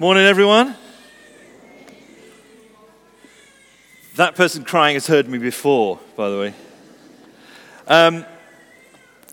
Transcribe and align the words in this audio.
Morning, 0.00 0.26
everyone. 0.26 0.76
That 4.14 4.36
person 4.36 4.62
crying 4.62 4.94
has 4.94 5.08
heard 5.08 5.26
me 5.26 5.38
before, 5.38 5.98
by 6.14 6.30
the 6.30 6.38
way. 6.38 6.54
Um, 7.88 8.24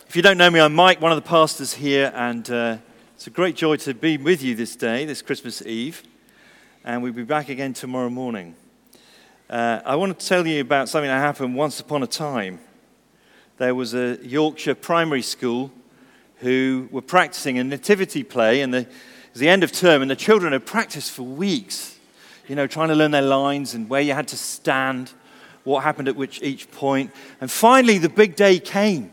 if 0.07 0.15
you 0.15 0.23
don't 0.23 0.39
know 0.39 0.49
me, 0.49 0.59
I'm 0.59 0.73
Mike, 0.73 0.99
one 0.99 1.11
of 1.11 1.17
the 1.17 1.29
pastors 1.29 1.75
here, 1.75 2.11
and 2.15 2.49
uh, 2.49 2.77
it's 3.13 3.27
a 3.27 3.29
great 3.29 3.55
joy 3.55 3.75
to 3.75 3.93
be 3.93 4.17
with 4.17 4.41
you 4.41 4.55
this 4.55 4.75
day, 4.75 5.05
this 5.05 5.21
Christmas 5.21 5.61
Eve, 5.61 6.01
and 6.83 7.03
we'll 7.03 7.13
be 7.13 7.23
back 7.23 7.49
again 7.49 7.73
tomorrow 7.73 8.09
morning. 8.09 8.55
Uh, 9.47 9.81
I 9.85 9.95
want 9.97 10.19
to 10.19 10.25
tell 10.25 10.47
you 10.47 10.61
about 10.61 10.89
something 10.89 11.09
that 11.09 11.19
happened 11.19 11.55
once 11.55 11.79
upon 11.79 12.01
a 12.01 12.07
time. 12.07 12.59
There 13.59 13.75
was 13.75 13.93
a 13.93 14.17
Yorkshire 14.23 14.73
primary 14.73 15.21
school 15.21 15.71
who 16.37 16.89
were 16.89 17.03
practicing 17.03 17.59
a 17.59 17.63
nativity 17.63 18.23
play, 18.23 18.61
and 18.61 18.73
the 18.73 18.87
was 19.35 19.41
the 19.41 19.49
end 19.49 19.65
of 19.65 19.71
term, 19.73 20.01
and 20.01 20.09
the 20.09 20.15
children 20.15 20.53
had 20.53 20.65
practiced 20.65 21.11
for 21.11 21.23
weeks, 21.23 21.97
you 22.47 22.55
know, 22.55 22.67
trying 22.67 22.87
to 22.87 22.95
learn 22.95 23.11
their 23.11 23.21
lines 23.21 23.73
and 23.73 23.89
where 23.89 23.99
you 23.99 24.13
had 24.13 24.29
to 24.29 24.37
stand, 24.37 25.11
what 25.65 25.83
happened 25.83 26.07
at 26.07 26.15
which 26.15 26.41
each 26.41 26.71
point. 26.71 27.11
And 27.41 27.51
finally, 27.51 27.97
the 27.97 28.07
big 28.07 28.37
day 28.37 28.59
came, 28.59 29.11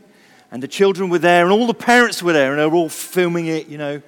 and 0.52 0.62
the 0.62 0.68
children 0.68 1.10
were 1.10 1.18
there, 1.18 1.42
and 1.42 1.50
all 1.50 1.66
the 1.66 1.74
parents 1.74 2.22
were 2.22 2.32
there, 2.32 2.52
and 2.52 2.60
they 2.60 2.66
were 2.66 2.77
all 2.77 2.88
filming 2.88 3.48
it, 3.48 3.66
you 3.66 3.78
know. 3.78 4.00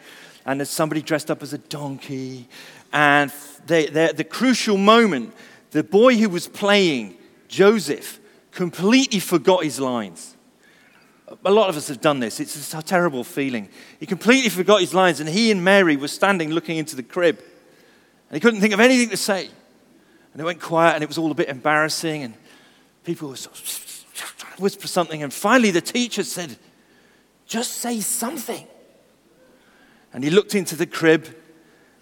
And 0.47 0.61
there's 0.61 0.71
somebody 0.71 1.03
dressed 1.03 1.33
up 1.33 1.43
as 1.43 1.53
a 1.53 1.59
donkey. 1.59 2.49
And 2.93 3.33
they, 3.67 3.87
the 3.87 4.23
crucial 4.23 4.77
moment, 4.77 5.35
the 5.73 5.83
boy 5.83 6.15
who 6.17 6.29
was 6.29 6.47
playing, 6.47 7.17
Joseph, 7.49 8.21
completely 8.53 9.19
forgot 9.19 9.65
his 9.65 9.81
lines 9.81 10.34
a 11.45 11.51
lot 11.51 11.71
of 11.71 11.77
us 11.77 11.89
have 11.89 12.01
done 12.01 12.21
this. 12.21 12.39
It's 12.39 12.75
a 12.75 12.83
terrible 12.83 13.25
feeling. 13.25 13.69
He 13.99 14.07
completely 14.07 14.51
forgot 14.51 14.81
his 14.81 14.93
lines, 14.93 15.21
and 15.21 15.29
he 15.29 15.51
and 15.51 15.65
Mary 15.65 15.97
were 15.97 16.09
standing 16.09 16.51
looking 16.51 16.77
into 16.77 16.97
the 16.97 17.03
crib. 17.03 17.39
And 17.39 18.37
he 18.37 18.41
couldn't 18.41 18.61
think 18.61 18.75
of 18.75 18.81
anything 18.81 19.09
to 19.11 19.17
say. 19.17 19.49
And 20.33 20.41
it 20.41 20.45
went 20.45 20.61
quiet, 20.61 20.95
and 20.95 21.03
it 21.03 21.09
was 21.09 21.17
all 21.17 21.31
a 21.31 21.35
bit 21.35 21.49
embarrassing, 21.49 22.25
and 22.25 22.35
people 23.05 23.31
were 23.31 23.37
sort 23.37 23.59
of 23.59 24.05
trying 24.15 24.53
to 24.57 24.63
whisper 24.63 24.87
something. 24.87 25.23
And 25.23 25.33
finally, 25.33 25.71
the 25.71 25.81
teacher 25.81 26.25
said, 26.25 26.57
Just 27.47 27.73
say 27.73 28.01
something. 28.01 28.67
And 30.13 30.23
he 30.23 30.31
looked 30.31 30.55
into 30.55 30.77
the 30.77 30.87
crib 30.87 31.27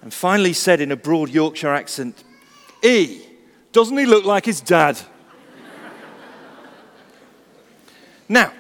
and 0.03 0.13
finally 0.13 0.53
said 0.53 0.81
in 0.81 0.93
a 0.93 0.97
broad 0.97 1.31
Yorkshire 1.31 1.73
accent, 1.73 2.25
E, 2.83 3.23
doesn't 3.71 3.97
he 3.97 4.05
look 4.05 4.25
like 4.25 4.45
his 4.45 4.61
dad? 4.61 5.01
now, 8.29 8.53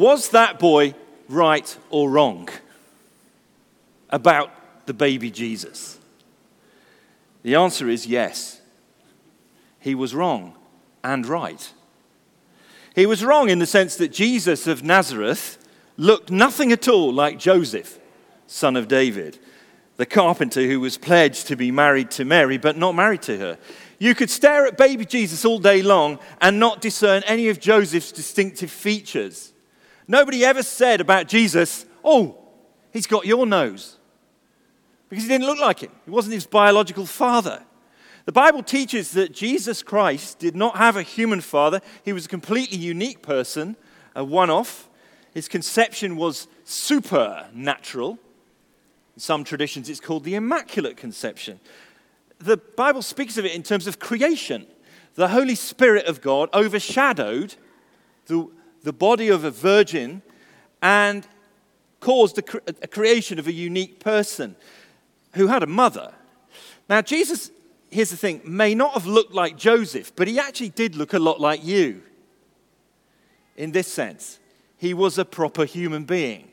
was 0.00 0.30
that 0.30 0.58
boy 0.58 0.94
right 1.28 1.76
or 1.90 2.08
wrong 2.08 2.48
about 4.08 4.50
the 4.86 4.94
baby 4.94 5.30
Jesus? 5.30 5.98
The 7.42 7.54
answer 7.54 7.86
is 7.86 8.06
yes. 8.06 8.62
He 9.78 9.94
was 9.94 10.14
wrong 10.14 10.54
and 11.04 11.26
right. 11.26 11.70
He 12.94 13.04
was 13.04 13.22
wrong 13.22 13.50
in 13.50 13.58
the 13.58 13.66
sense 13.66 13.96
that 13.96 14.10
Jesus 14.10 14.66
of 14.66 14.82
Nazareth 14.82 15.58
looked 15.98 16.30
nothing 16.30 16.72
at 16.72 16.88
all 16.88 17.12
like 17.12 17.38
Joseph, 17.38 17.98
son 18.46 18.76
of 18.76 18.88
David, 18.88 19.38
the 19.98 20.06
carpenter 20.06 20.62
who 20.62 20.80
was 20.80 20.96
pledged 20.96 21.46
to 21.48 21.56
be 21.56 21.70
married 21.70 22.10
to 22.12 22.24
Mary 22.24 22.56
but 22.56 22.78
not 22.78 22.94
married 22.94 23.22
to 23.22 23.36
her. 23.36 23.58
You 23.98 24.14
could 24.14 24.30
stare 24.30 24.66
at 24.66 24.78
baby 24.78 25.04
Jesus 25.04 25.44
all 25.44 25.58
day 25.58 25.82
long 25.82 26.18
and 26.40 26.58
not 26.58 26.80
discern 26.80 27.22
any 27.26 27.50
of 27.50 27.60
Joseph's 27.60 28.12
distinctive 28.12 28.70
features. 28.70 29.52
Nobody 30.10 30.44
ever 30.44 30.64
said 30.64 31.00
about 31.00 31.28
Jesus, 31.28 31.86
oh, 32.04 32.36
he's 32.92 33.06
got 33.06 33.26
your 33.26 33.46
nose. 33.46 33.96
Because 35.08 35.22
he 35.22 35.28
didn't 35.28 35.46
look 35.46 35.60
like 35.60 35.78
him, 35.78 35.92
he 36.04 36.10
wasn't 36.10 36.34
his 36.34 36.48
biological 36.48 37.06
father. 37.06 37.62
The 38.24 38.32
Bible 38.32 38.64
teaches 38.64 39.12
that 39.12 39.32
Jesus 39.32 39.84
Christ 39.84 40.40
did 40.40 40.56
not 40.56 40.76
have 40.78 40.96
a 40.96 41.02
human 41.02 41.40
father, 41.40 41.80
he 42.04 42.12
was 42.12 42.26
a 42.26 42.28
completely 42.28 42.76
unique 42.76 43.22
person, 43.22 43.76
a 44.16 44.24
one 44.24 44.50
off. 44.50 44.88
His 45.32 45.46
conception 45.46 46.16
was 46.16 46.48
supernatural. 46.64 48.18
In 49.14 49.20
some 49.20 49.44
traditions, 49.44 49.88
it's 49.88 50.00
called 50.00 50.24
the 50.24 50.34
Immaculate 50.34 50.96
Conception. 50.96 51.60
The 52.40 52.56
Bible 52.56 53.02
speaks 53.02 53.38
of 53.38 53.44
it 53.44 53.54
in 53.54 53.62
terms 53.62 53.86
of 53.86 54.00
creation. 54.00 54.66
The 55.14 55.28
Holy 55.28 55.54
Spirit 55.54 56.06
of 56.06 56.20
God 56.20 56.48
overshadowed 56.52 57.54
the 58.26 58.50
the 58.82 58.92
body 58.92 59.28
of 59.28 59.44
a 59.44 59.50
virgin 59.50 60.22
and 60.82 61.26
caused 62.00 62.38
a, 62.38 62.42
cre- 62.42 62.58
creation 62.90 63.38
of 63.38 63.46
a 63.46 63.52
unique 63.52 64.00
person 64.00 64.56
who 65.34 65.46
had 65.46 65.62
a 65.62 65.66
mother. 65.66 66.12
Now, 66.88 67.02
Jesus, 67.02 67.50
here's 67.90 68.10
the 68.10 68.16
thing, 68.16 68.40
may 68.44 68.74
not 68.74 68.94
have 68.94 69.06
looked 69.06 69.32
like 69.32 69.56
Joseph, 69.56 70.14
but 70.16 70.26
he 70.26 70.38
actually 70.38 70.70
did 70.70 70.96
look 70.96 71.12
a 71.12 71.18
lot 71.18 71.40
like 71.40 71.64
you 71.64 72.02
in 73.56 73.72
this 73.72 73.86
sense. 73.86 74.38
He 74.76 74.94
was 74.94 75.18
a 75.18 75.24
proper 75.24 75.64
human 75.64 76.04
being. 76.04 76.50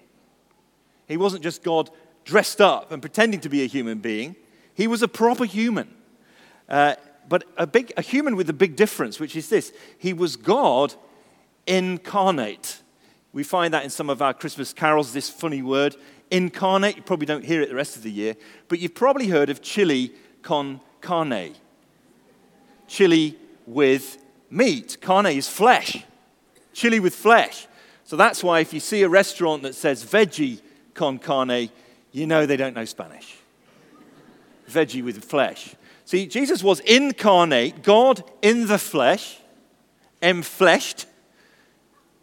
He 1.07 1.15
wasn't 1.15 1.43
just 1.43 1.63
God 1.63 1.89
dressed 2.25 2.59
up 2.59 2.91
and 2.91 3.01
pretending 3.01 3.39
to 3.39 3.49
be 3.49 3.63
a 3.63 3.67
human 3.67 3.99
being, 3.99 4.35
he 4.73 4.85
was 4.85 5.01
a 5.01 5.07
proper 5.07 5.45
human. 5.45 5.91
Uh, 6.69 6.95
but 7.29 7.45
a, 7.57 7.65
big, 7.65 7.93
a 7.97 8.01
human 8.01 8.35
with 8.35 8.49
a 8.49 8.53
big 8.53 8.75
difference, 8.75 9.19
which 9.19 9.35
is 9.35 9.49
this 9.49 9.73
he 9.97 10.13
was 10.13 10.35
God 10.35 10.93
incarnate. 11.67 12.81
We 13.33 13.43
find 13.43 13.73
that 13.73 13.83
in 13.83 13.89
some 13.89 14.09
of 14.09 14.21
our 14.21 14.33
Christmas 14.33 14.73
carols, 14.73 15.13
this 15.13 15.29
funny 15.29 15.61
word, 15.61 15.95
incarnate. 16.31 16.95
You 16.95 17.01
probably 17.03 17.25
don't 17.25 17.45
hear 17.45 17.61
it 17.61 17.69
the 17.69 17.75
rest 17.75 17.95
of 17.95 18.03
the 18.03 18.11
year, 18.11 18.35
but 18.67 18.79
you've 18.79 18.95
probably 18.95 19.27
heard 19.27 19.49
of 19.49 19.61
chili 19.61 20.13
con 20.41 20.81
carne. 21.01 21.55
Chili 22.87 23.37
with 23.65 24.17
meat. 24.49 24.97
Carne 25.01 25.27
is 25.27 25.47
flesh. 25.47 26.03
Chili 26.73 26.99
with 26.99 27.13
flesh. 27.13 27.67
So 28.05 28.15
that's 28.15 28.43
why 28.43 28.61
if 28.61 28.73
you 28.73 28.79
see 28.79 29.03
a 29.03 29.09
restaurant 29.09 29.63
that 29.63 29.75
says 29.75 30.05
veggie 30.05 30.61
con 30.93 31.19
carne, 31.19 31.69
you 32.11 32.25
know 32.25 32.45
they 32.45 32.57
don't 32.57 32.73
know 32.73 32.85
Spanish. 32.85 33.35
Veggie 34.69 35.03
with 35.03 35.23
flesh. 35.23 35.75
See, 36.05 36.25
Jesus 36.25 36.63
was 36.63 36.79
incarnate, 36.81 37.83
God 37.83 38.23
in 38.41 38.67
the 38.67 38.77
flesh, 38.77 39.39
enfleshed, 40.21 41.05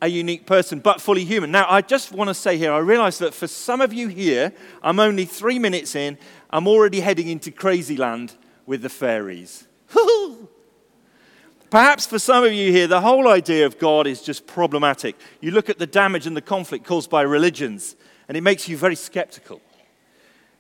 a 0.05 0.09
unique 0.09 0.45
person, 0.45 0.81
but 0.81 1.01
fully 1.01 1.25
human. 1.25 1.51
Now, 1.51 1.67
I 1.67 1.81
just 1.81 2.13
want 2.13 2.29
to 2.29 2.35
say 2.35 2.59
here, 2.59 2.71
I 2.71 2.79
realize 2.79 3.19
that 3.21 3.33
for 3.33 3.47
some 3.47 3.81
of 3.81 3.91
you 3.95 4.09
here, 4.09 4.53
I'm 4.83 5.01
only 5.01 5.25
three 5.25 5.59
minutes 5.59 5.95
in, 5.95 6.19
I'm 6.51 6.69
already 6.69 7.01
heading 7.01 7.29
into 7.29 7.51
crazy 7.51 7.97
land 7.97 8.35
with 8.67 8.83
the 8.83 8.91
fairies. 8.91 9.67
Perhaps 11.71 12.07
for 12.07 12.19
some 12.19 12.45
of 12.45 12.53
you 12.53 12.71
here, 12.71 12.87
the 12.87 13.01
whole 13.01 13.29
idea 13.29 13.65
of 13.65 13.79
God 13.79 14.07
is 14.07 14.21
just 14.21 14.47
problematic. 14.47 15.17
You 15.41 15.53
look 15.53 15.71
at 15.71 15.79
the 15.79 15.87
damage 15.87 16.27
and 16.27 16.37
the 16.37 16.43
conflict 16.43 16.85
caused 16.85 17.09
by 17.09 17.23
religions, 17.23 17.97
and 18.29 18.37
it 18.37 18.43
makes 18.43 18.69
you 18.69 18.77
very 18.77 18.97
skeptical. 18.97 19.63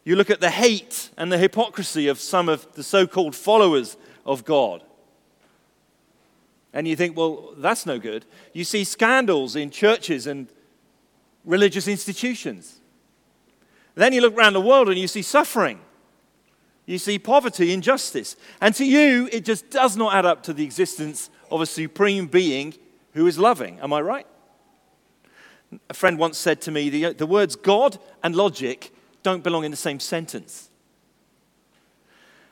You 0.04 0.16
look 0.16 0.31
at 0.31 0.41
the 0.41 0.50
hate 0.50 1.10
and 1.19 1.31
the 1.31 1.37
hypocrisy 1.37 2.09
of 2.09 2.19
some 2.19 2.49
of 2.49 2.66
the 2.77 2.83
so 2.83 3.06
called 3.06 3.37
followers 3.37 3.99
of 4.25 4.47
God, 4.47 4.83
and 6.74 6.88
you 6.88 6.96
think, 6.96 7.16
well, 7.16 7.54
that's 7.56 7.86
no 7.86 8.00
good. 8.00 8.26
You 8.52 8.64
see 8.64 8.82
scandals 8.82 9.54
in 9.54 9.70
churches 9.70 10.26
and 10.26 10.48
religious 11.44 11.86
institutions. 11.86 12.80
Then 13.94 14.12
you 14.12 14.20
look 14.20 14.36
around 14.36 14.54
the 14.54 14.60
world 14.60 14.88
and 14.88 14.98
you 14.98 15.06
see 15.06 15.22
suffering. 15.22 15.78
You 16.84 16.98
see 16.98 17.18
poverty, 17.20 17.72
injustice. 17.72 18.34
And 18.60 18.74
to 18.74 18.84
you, 18.84 19.28
it 19.30 19.44
just 19.44 19.70
does 19.70 19.96
not 19.96 20.14
add 20.14 20.26
up 20.26 20.42
to 20.42 20.52
the 20.52 20.64
existence 20.64 21.30
of 21.48 21.60
a 21.60 21.66
supreme 21.66 22.26
being 22.26 22.74
who 23.12 23.28
is 23.28 23.38
loving. 23.38 23.78
Am 23.78 23.92
I 23.92 24.00
right? 24.00 24.26
A 25.88 25.94
friend 25.94 26.18
once 26.18 26.36
said 26.36 26.60
to 26.62 26.72
me 26.72 26.91
the, 26.91 27.12
the 27.12 27.26
words 27.26 27.54
God 27.54 27.98
and 28.24 28.34
logic 28.34 28.92
don't 29.22 29.44
belong 29.44 29.65
in 29.65 29.70
the 29.70 29.77
same 29.77 30.00
sentence. 30.00 30.70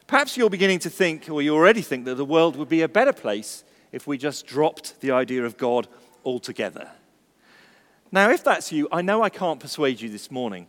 Perhaps 0.06 0.36
you're 0.36 0.50
beginning 0.50 0.78
to 0.80 0.90
think, 0.90 1.28
or 1.28 1.42
you 1.42 1.54
already 1.54 1.82
think, 1.82 2.04
that 2.04 2.14
the 2.14 2.24
world 2.24 2.54
would 2.54 2.68
be 2.68 2.82
a 2.82 2.88
better 2.88 3.12
place 3.12 3.64
if 3.92 4.06
we 4.06 4.18
just 4.18 4.46
dropped 4.46 5.00
the 5.00 5.10
idea 5.10 5.44
of 5.44 5.56
God 5.56 5.86
altogether. 6.24 6.90
Now, 8.10 8.30
if 8.30 8.42
that's 8.42 8.72
you, 8.72 8.88
I 8.90 9.02
know 9.02 9.22
I 9.22 9.30
can't 9.30 9.60
persuade 9.60 10.00
you 10.00 10.08
this 10.08 10.30
morning, 10.30 10.66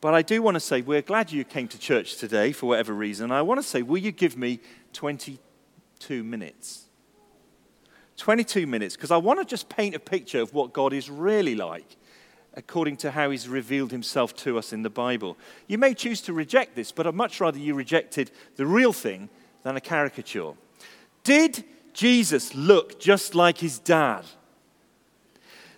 but 0.00 0.14
I 0.14 0.22
do 0.22 0.42
want 0.42 0.54
to 0.54 0.60
say 0.60 0.80
we're 0.80 1.02
glad 1.02 1.30
you 1.30 1.44
came 1.44 1.68
to 1.68 1.78
church 1.78 2.16
today 2.16 2.52
for 2.52 2.66
whatever 2.66 2.92
reason. 2.94 3.30
I 3.30 3.42
want 3.42 3.60
to 3.60 3.66
say, 3.66 3.82
will 3.82 3.98
you 3.98 4.12
give 4.12 4.36
me 4.36 4.60
22 4.92 6.24
minutes? 6.24 6.86
22 8.16 8.66
minutes, 8.66 8.96
because 8.96 9.10
I 9.10 9.16
want 9.16 9.40
to 9.40 9.44
just 9.44 9.68
paint 9.68 9.94
a 9.94 10.00
picture 10.00 10.40
of 10.40 10.52
what 10.52 10.72
God 10.72 10.92
is 10.92 11.08
really 11.08 11.54
like 11.54 11.96
according 12.54 12.96
to 12.98 13.12
how 13.12 13.30
he's 13.30 13.48
revealed 13.48 13.92
himself 13.92 14.34
to 14.34 14.58
us 14.58 14.72
in 14.72 14.82
the 14.82 14.90
Bible. 14.90 15.38
You 15.68 15.78
may 15.78 15.94
choose 15.94 16.20
to 16.22 16.32
reject 16.32 16.74
this, 16.74 16.92
but 16.92 17.06
I'd 17.06 17.14
much 17.14 17.40
rather 17.40 17.58
you 17.58 17.74
rejected 17.74 18.30
the 18.56 18.66
real 18.66 18.92
thing 18.92 19.28
than 19.62 19.76
a 19.76 19.80
caricature. 19.80 20.52
Did 21.22 21.64
Jesus 21.92 22.54
looked 22.54 23.00
just 23.00 23.34
like 23.34 23.58
his 23.58 23.78
dad. 23.78 24.24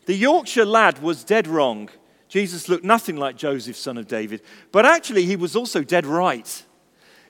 The 0.07 0.15
Yorkshire 0.15 0.65
lad 0.65 1.01
was 1.01 1.25
dead 1.25 1.47
wrong. 1.47 1.89
Jesus 2.29 2.69
looked 2.69 2.85
nothing 2.85 3.17
like 3.17 3.37
Joseph, 3.37 3.77
son 3.77 3.99
of 3.99 4.09
David, 4.09 4.43
but 4.73 4.87
actually 4.87 5.27
he 5.27 5.37
was 5.37 5.55
also 5.55 5.85
dead 5.85 6.07
right. 6.07 6.65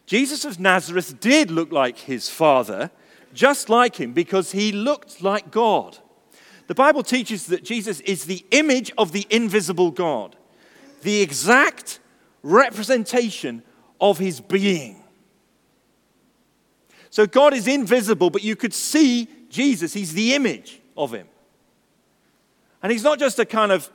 Jesus 0.07 0.45
of 0.45 0.61
Nazareth 0.61 1.21
did 1.21 1.51
look 1.51 1.73
like 1.73 1.99
his 1.99 2.29
father, 2.29 2.91
just 3.35 3.69
like 3.69 3.97
him, 3.97 4.13
because 4.13 4.53
he 4.53 4.73
looked 4.73 5.23
like 5.23 5.51
God. 5.51 5.99
The 6.67 6.75
Bible 6.75 7.03
teaches 7.03 7.47
that 7.47 7.65
Jesus 7.65 8.01
is 8.01 8.25
the 8.25 8.45
image 8.51 8.93
of 8.97 9.13
the 9.13 9.27
invisible 9.29 9.91
God, 9.91 10.37
the 11.03 11.21
exact 11.21 11.99
representation 12.43 13.63
of 14.01 14.19
his 14.19 14.41
being. 14.41 15.02
So 17.13 17.27
God 17.27 17.53
is 17.53 17.69
invisible, 17.69 18.31
but 18.31 18.43
you 18.43 18.57
could 18.57 18.73
see 18.73 19.29
Jesus. 19.51 19.93
He's 19.93 20.15
the 20.15 20.33
image 20.33 20.81
of 20.97 21.13
him. 21.13 21.29
And 22.83 22.91
he's 22.91 23.05
not 23.05 23.19
just 23.19 23.39
a 23.39 23.45
kind 23.45 23.71
of 23.71 23.91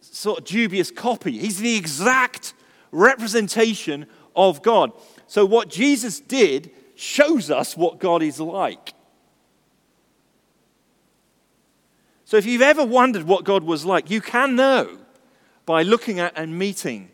sort 0.00 0.38
of 0.38 0.44
dubious 0.46 0.90
copy, 0.90 1.36
he's 1.38 1.60
the 1.60 1.76
exact 1.76 2.54
representation 2.90 4.06
of 4.34 4.62
God. 4.62 4.92
So 5.26 5.44
what 5.44 5.68
Jesus 5.68 6.20
did 6.20 6.70
shows 6.94 7.50
us 7.50 7.76
what 7.76 7.98
God 7.98 8.22
is 8.22 8.40
like. 8.40 8.94
So 12.24 12.38
if 12.38 12.46
you've 12.46 12.62
ever 12.62 12.82
wondered 12.84 13.24
what 13.24 13.44
God 13.44 13.62
was 13.62 13.84
like, 13.84 14.10
you 14.10 14.22
can 14.22 14.56
know 14.56 14.96
by 15.66 15.82
looking 15.82 16.18
at 16.18 16.32
and 16.34 16.58
meeting 16.58 17.10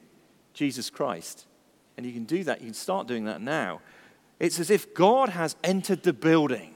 Jesus 0.54 0.90
Christ. 0.90 1.46
And 1.96 2.06
you 2.06 2.12
can 2.12 2.24
do 2.24 2.44
that, 2.44 2.60
you 2.60 2.66
can 2.66 2.74
start 2.74 3.08
doing 3.08 3.24
that 3.24 3.40
now. 3.40 3.80
It's 4.40 4.58
as 4.58 4.70
if 4.70 4.94
God 4.94 5.28
has 5.28 5.54
entered 5.62 6.02
the 6.02 6.14
building. 6.14 6.74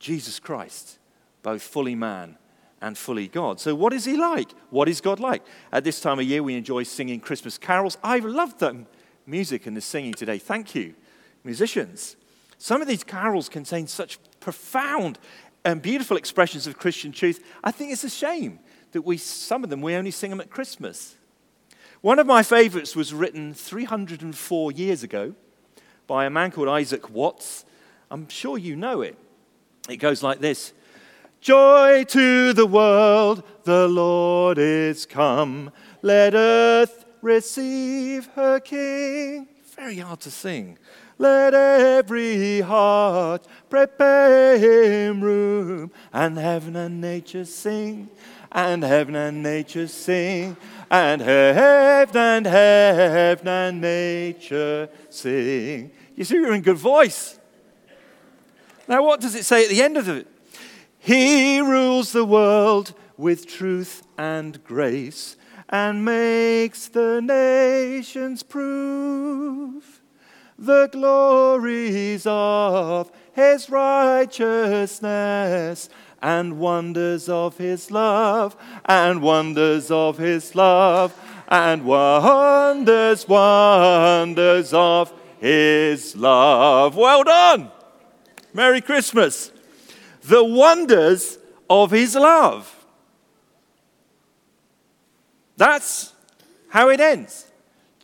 Jesus 0.00 0.40
Christ, 0.40 0.98
both 1.42 1.62
fully 1.62 1.94
man 1.94 2.38
and 2.80 2.96
fully 2.96 3.28
God. 3.28 3.60
So, 3.60 3.74
what 3.74 3.92
is 3.92 4.04
he 4.04 4.16
like? 4.16 4.50
What 4.70 4.88
is 4.88 5.00
God 5.00 5.20
like? 5.20 5.42
At 5.70 5.84
this 5.84 6.00
time 6.00 6.18
of 6.18 6.24
year, 6.24 6.42
we 6.42 6.54
enjoy 6.54 6.84
singing 6.84 7.20
Christmas 7.20 7.58
carols. 7.58 7.98
I 8.02 8.18
love 8.20 8.58
the 8.58 8.86
music 9.26 9.66
and 9.66 9.76
the 9.76 9.80
singing 9.80 10.14
today. 10.14 10.38
Thank 10.38 10.74
you, 10.74 10.94
musicians. 11.44 12.16
Some 12.56 12.80
of 12.80 12.88
these 12.88 13.04
carols 13.04 13.48
contain 13.48 13.86
such 13.86 14.18
profound 14.40 15.18
and 15.64 15.82
beautiful 15.82 16.16
expressions 16.16 16.66
of 16.66 16.78
Christian 16.78 17.12
truth. 17.12 17.44
I 17.62 17.70
think 17.70 17.92
it's 17.92 18.04
a 18.04 18.10
shame 18.10 18.60
that 18.92 19.02
we, 19.02 19.18
some 19.18 19.62
of 19.62 19.70
them, 19.70 19.82
we 19.82 19.94
only 19.94 20.10
sing 20.10 20.30
them 20.30 20.40
at 20.40 20.50
Christmas. 20.50 21.16
One 22.00 22.18
of 22.18 22.26
my 22.26 22.42
favorites 22.42 22.96
was 22.96 23.12
written 23.12 23.52
304 23.52 24.72
years 24.72 25.02
ago 25.02 25.34
by 26.08 26.24
a 26.24 26.30
man 26.30 26.50
called 26.50 26.68
Isaac 26.68 27.10
Watts. 27.10 27.64
I'm 28.10 28.28
sure 28.28 28.58
you 28.58 28.74
know 28.74 29.02
it. 29.02 29.16
It 29.88 29.98
goes 29.98 30.24
like 30.24 30.40
this 30.40 30.72
Joy 31.40 32.04
to 32.08 32.52
the 32.52 32.66
world, 32.66 33.44
the 33.62 33.86
Lord 33.86 34.58
is 34.58 35.06
come. 35.06 35.70
Let 36.02 36.34
earth 36.34 37.04
receive 37.22 38.26
her 38.34 38.58
King. 38.58 39.46
Very 39.76 39.98
hard 39.98 40.20
to 40.20 40.30
sing. 40.32 40.78
Let 41.18 41.52
every 41.52 42.60
heart 42.60 43.46
prepare 43.68 44.56
him 44.58 45.22
room, 45.22 45.90
and 46.12 46.38
heaven 46.38 46.76
and 46.76 47.00
nature 47.00 47.44
sing, 47.44 48.08
and 48.52 48.82
heaven 48.82 49.14
and 49.14 49.42
nature 49.42 49.86
sing, 49.86 50.56
and 50.90 51.20
heaven 51.20 52.16
and 52.16 52.46
heaven 52.46 53.48
and 53.48 53.80
nature 53.80 54.88
sing. 55.10 55.90
You 56.16 56.24
see, 56.24 56.36
you're 56.36 56.54
in 56.54 56.62
good 56.62 56.78
voice. 56.78 57.38
Now, 58.88 59.04
what 59.04 59.20
does 59.20 59.34
it 59.34 59.44
say 59.44 59.64
at 59.64 59.70
the 59.70 59.82
end 59.82 59.96
of 59.96 60.08
it? 60.08 60.26
He 60.98 61.60
rules 61.60 62.12
the 62.12 62.24
world 62.24 62.94
with 63.16 63.46
truth 63.46 64.02
and 64.16 64.62
grace 64.64 65.36
and 65.68 66.04
makes 66.04 66.88
the 66.88 67.20
nations 67.20 68.42
prove 68.42 70.00
the 70.58 70.88
glories 70.88 72.24
of 72.26 73.12
his 73.32 73.70
righteousness 73.70 75.88
and 76.20 76.58
wonders 76.58 77.28
of 77.28 77.58
his 77.58 77.90
love 77.90 78.56
and 78.84 79.22
wonders 79.22 79.90
of 79.90 80.18
his 80.18 80.54
love 80.54 81.18
and 81.48 81.84
wonders, 81.84 83.26
wonders 83.28 84.72
of 84.72 85.12
his 85.38 86.16
love. 86.16 86.96
Well 86.96 87.24
done. 87.24 87.70
Merry 88.52 88.80
Christmas. 88.80 89.52
The 90.22 90.44
wonders 90.44 91.38
of 91.70 91.90
his 91.90 92.14
love. 92.14 92.74
That's 95.56 96.12
how 96.68 96.88
it 96.90 97.00
ends. 97.00 97.46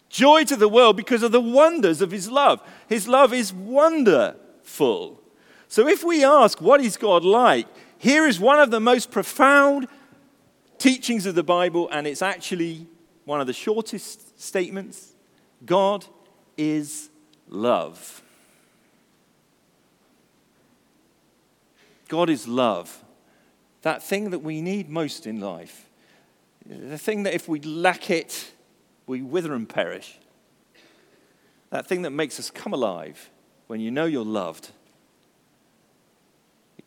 Joy 0.08 0.44
to 0.44 0.56
the 0.56 0.68
world 0.68 0.96
because 0.96 1.22
of 1.22 1.32
the 1.32 1.40
wonders 1.40 2.00
of 2.00 2.10
his 2.10 2.30
love. 2.30 2.60
His 2.88 3.08
love 3.08 3.32
is 3.32 3.52
wonderful. 3.52 5.20
So 5.68 5.88
if 5.88 6.04
we 6.04 6.24
ask, 6.24 6.60
what 6.60 6.80
is 6.80 6.96
God 6.96 7.24
like? 7.24 7.66
Here 7.98 8.26
is 8.26 8.38
one 8.38 8.60
of 8.60 8.70
the 8.70 8.80
most 8.80 9.10
profound 9.10 9.88
teachings 10.78 11.26
of 11.26 11.34
the 11.34 11.42
Bible, 11.42 11.88
and 11.90 12.06
it's 12.06 12.22
actually 12.22 12.86
one 13.24 13.40
of 13.40 13.46
the 13.46 13.52
shortest 13.52 14.40
statements 14.40 15.12
God 15.64 16.04
is 16.56 17.08
love. 17.48 18.22
God 22.08 22.28
is 22.28 22.46
love. 22.46 23.02
That 23.82 24.02
thing 24.02 24.30
that 24.30 24.40
we 24.40 24.60
need 24.60 24.88
most 24.88 25.26
in 25.26 25.40
life. 25.40 25.88
The 26.66 26.98
thing 26.98 27.24
that 27.24 27.34
if 27.34 27.48
we 27.48 27.60
lack 27.60 28.10
it, 28.10 28.52
we 29.06 29.22
wither 29.22 29.54
and 29.54 29.68
perish. 29.68 30.18
That 31.70 31.86
thing 31.86 32.02
that 32.02 32.10
makes 32.10 32.38
us 32.38 32.50
come 32.50 32.72
alive 32.72 33.30
when 33.66 33.80
you 33.80 33.90
know 33.90 34.04
you're 34.04 34.24
loved. 34.24 34.70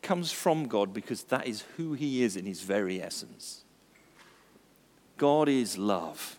It 0.01 0.07
comes 0.07 0.31
from 0.31 0.67
God 0.67 0.93
because 0.93 1.23
that 1.23 1.47
is 1.47 1.63
who 1.75 1.93
He 1.93 2.23
is 2.23 2.37
in 2.37 2.45
His 2.45 2.61
very 2.61 3.01
essence. 3.01 3.63
God 5.17 5.49
is 5.49 5.77
love. 5.77 6.37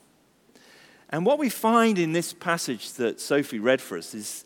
And 1.11 1.25
what 1.25 1.39
we 1.39 1.49
find 1.49 1.99
in 1.99 2.13
this 2.13 2.33
passage 2.33 2.93
that 2.95 3.21
Sophie 3.21 3.59
read 3.59 3.81
for 3.81 3.97
us 3.99 4.15
is 4.15 4.45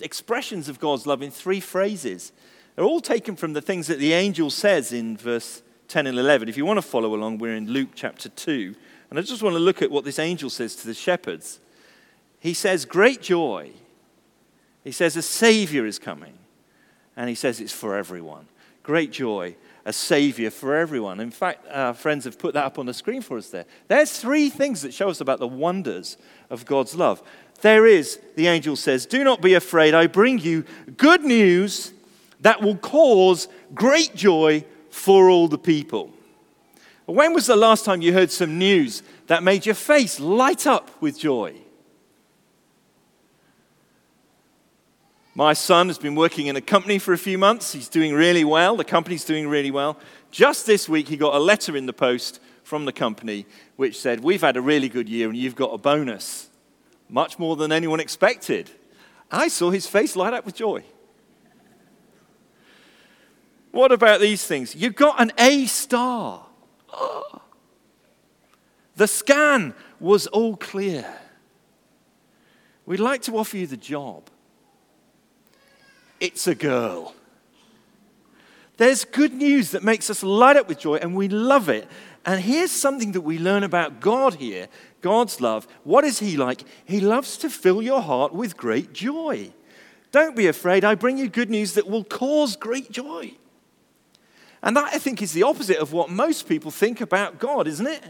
expressions 0.00 0.68
of 0.68 0.80
God's 0.80 1.06
love 1.06 1.22
in 1.22 1.30
three 1.30 1.60
phrases. 1.60 2.32
They're 2.74 2.84
all 2.84 3.00
taken 3.00 3.36
from 3.36 3.52
the 3.52 3.60
things 3.60 3.86
that 3.86 3.98
the 3.98 4.12
angel 4.12 4.50
says 4.50 4.92
in 4.92 5.16
verse 5.16 5.62
10 5.88 6.06
and 6.06 6.18
11. 6.18 6.48
If 6.48 6.56
you 6.56 6.64
want 6.64 6.78
to 6.78 6.82
follow 6.82 7.14
along, 7.14 7.38
we're 7.38 7.54
in 7.54 7.68
Luke 7.68 7.90
chapter 7.94 8.28
2. 8.30 8.74
And 9.10 9.18
I 9.18 9.22
just 9.22 9.42
want 9.42 9.54
to 9.54 9.60
look 9.60 9.82
at 9.82 9.90
what 9.90 10.04
this 10.04 10.18
angel 10.18 10.48
says 10.48 10.74
to 10.76 10.86
the 10.86 10.94
shepherds. 10.94 11.60
He 12.40 12.54
says, 12.54 12.86
Great 12.86 13.20
joy. 13.20 13.72
He 14.82 14.92
says, 14.92 15.16
A 15.16 15.22
Savior 15.22 15.84
is 15.84 15.98
coming. 15.98 16.38
And 17.16 17.28
he 17.28 17.34
says, 17.34 17.60
It's 17.60 17.72
for 17.72 17.96
everyone. 17.96 18.46
Great 18.82 19.12
joy 19.12 19.56
a 19.84 19.92
savior 19.92 20.50
for 20.50 20.76
everyone. 20.76 21.20
In 21.20 21.30
fact, 21.30 21.66
our 21.70 21.94
friends 21.94 22.24
have 22.24 22.38
put 22.38 22.54
that 22.54 22.64
up 22.64 22.78
on 22.78 22.86
the 22.86 22.94
screen 22.94 23.20
for 23.20 23.36
us 23.36 23.48
there. 23.48 23.64
There's 23.88 24.18
three 24.18 24.48
things 24.48 24.82
that 24.82 24.94
show 24.94 25.08
us 25.08 25.20
about 25.20 25.40
the 25.40 25.48
wonders 25.48 26.16
of 26.50 26.64
God's 26.64 26.94
love. 26.94 27.22
There 27.62 27.86
is, 27.86 28.20
the 28.36 28.46
angel 28.46 28.76
says, 28.76 29.06
Do 29.06 29.24
not 29.24 29.40
be 29.40 29.54
afraid. 29.54 29.94
I 29.94 30.06
bring 30.06 30.38
you 30.38 30.64
good 30.96 31.24
news 31.24 31.92
that 32.40 32.62
will 32.62 32.76
cause 32.76 33.48
great 33.74 34.14
joy 34.14 34.64
for 34.90 35.28
all 35.28 35.48
the 35.48 35.58
people. 35.58 36.12
When 37.06 37.34
was 37.34 37.46
the 37.46 37.56
last 37.56 37.84
time 37.84 38.02
you 38.02 38.12
heard 38.12 38.30
some 38.30 38.58
news 38.58 39.02
that 39.26 39.42
made 39.42 39.66
your 39.66 39.74
face 39.74 40.20
light 40.20 40.66
up 40.66 40.90
with 41.00 41.18
joy? 41.18 41.54
My 45.34 45.54
son 45.54 45.88
has 45.88 45.98
been 45.98 46.14
working 46.14 46.48
in 46.48 46.56
a 46.56 46.60
company 46.60 46.98
for 46.98 47.14
a 47.14 47.18
few 47.18 47.38
months. 47.38 47.72
He's 47.72 47.88
doing 47.88 48.12
really 48.12 48.44
well. 48.44 48.76
The 48.76 48.84
company's 48.84 49.24
doing 49.24 49.48
really 49.48 49.70
well. 49.70 49.98
Just 50.30 50.66
this 50.66 50.88
week, 50.88 51.08
he 51.08 51.16
got 51.16 51.34
a 51.34 51.38
letter 51.38 51.74
in 51.74 51.86
the 51.86 51.92
post 51.94 52.38
from 52.62 52.84
the 52.84 52.92
company 52.92 53.46
which 53.76 53.98
said, 53.98 54.20
We've 54.20 54.42
had 54.42 54.58
a 54.58 54.60
really 54.60 54.90
good 54.90 55.08
year 55.08 55.28
and 55.28 55.36
you've 55.36 55.56
got 55.56 55.72
a 55.72 55.78
bonus, 55.78 56.50
much 57.08 57.38
more 57.38 57.56
than 57.56 57.72
anyone 57.72 57.98
expected. 57.98 58.70
I 59.30 59.48
saw 59.48 59.70
his 59.70 59.86
face 59.86 60.16
light 60.16 60.34
up 60.34 60.44
with 60.44 60.54
joy. 60.54 60.84
What 63.70 63.90
about 63.90 64.20
these 64.20 64.46
things? 64.46 64.74
You 64.74 64.90
got 64.90 65.18
an 65.18 65.32
A 65.38 65.66
star. 65.66 66.46
Oh. 66.92 67.24
The 68.94 69.06
scan 69.06 69.72
was 69.98 70.26
all 70.26 70.54
clear. 70.54 71.06
We'd 72.84 73.00
like 73.00 73.22
to 73.22 73.38
offer 73.38 73.56
you 73.56 73.66
the 73.66 73.78
job. 73.78 74.28
It's 76.22 76.46
a 76.46 76.54
girl. 76.54 77.16
There's 78.76 79.04
good 79.04 79.34
news 79.34 79.72
that 79.72 79.82
makes 79.82 80.08
us 80.08 80.22
light 80.22 80.56
up 80.56 80.68
with 80.68 80.78
joy, 80.78 80.94
and 80.94 81.16
we 81.16 81.26
love 81.26 81.68
it. 81.68 81.88
And 82.24 82.40
here's 82.40 82.70
something 82.70 83.10
that 83.12 83.22
we 83.22 83.40
learn 83.40 83.64
about 83.64 83.98
God 83.98 84.34
here 84.34 84.68
God's 85.00 85.40
love. 85.40 85.66
What 85.82 86.04
is 86.04 86.20
He 86.20 86.36
like? 86.36 86.62
He 86.84 87.00
loves 87.00 87.36
to 87.38 87.50
fill 87.50 87.82
your 87.82 88.00
heart 88.00 88.32
with 88.32 88.56
great 88.56 88.92
joy. 88.92 89.52
Don't 90.12 90.36
be 90.36 90.46
afraid. 90.46 90.84
I 90.84 90.94
bring 90.94 91.18
you 91.18 91.28
good 91.28 91.50
news 91.50 91.74
that 91.74 91.88
will 91.88 92.04
cause 92.04 92.54
great 92.54 92.92
joy. 92.92 93.32
And 94.62 94.76
that, 94.76 94.94
I 94.94 94.98
think, 94.98 95.22
is 95.22 95.32
the 95.32 95.42
opposite 95.42 95.78
of 95.78 95.92
what 95.92 96.08
most 96.08 96.48
people 96.48 96.70
think 96.70 97.00
about 97.00 97.40
God, 97.40 97.66
isn't 97.66 97.86
it? 97.88 98.04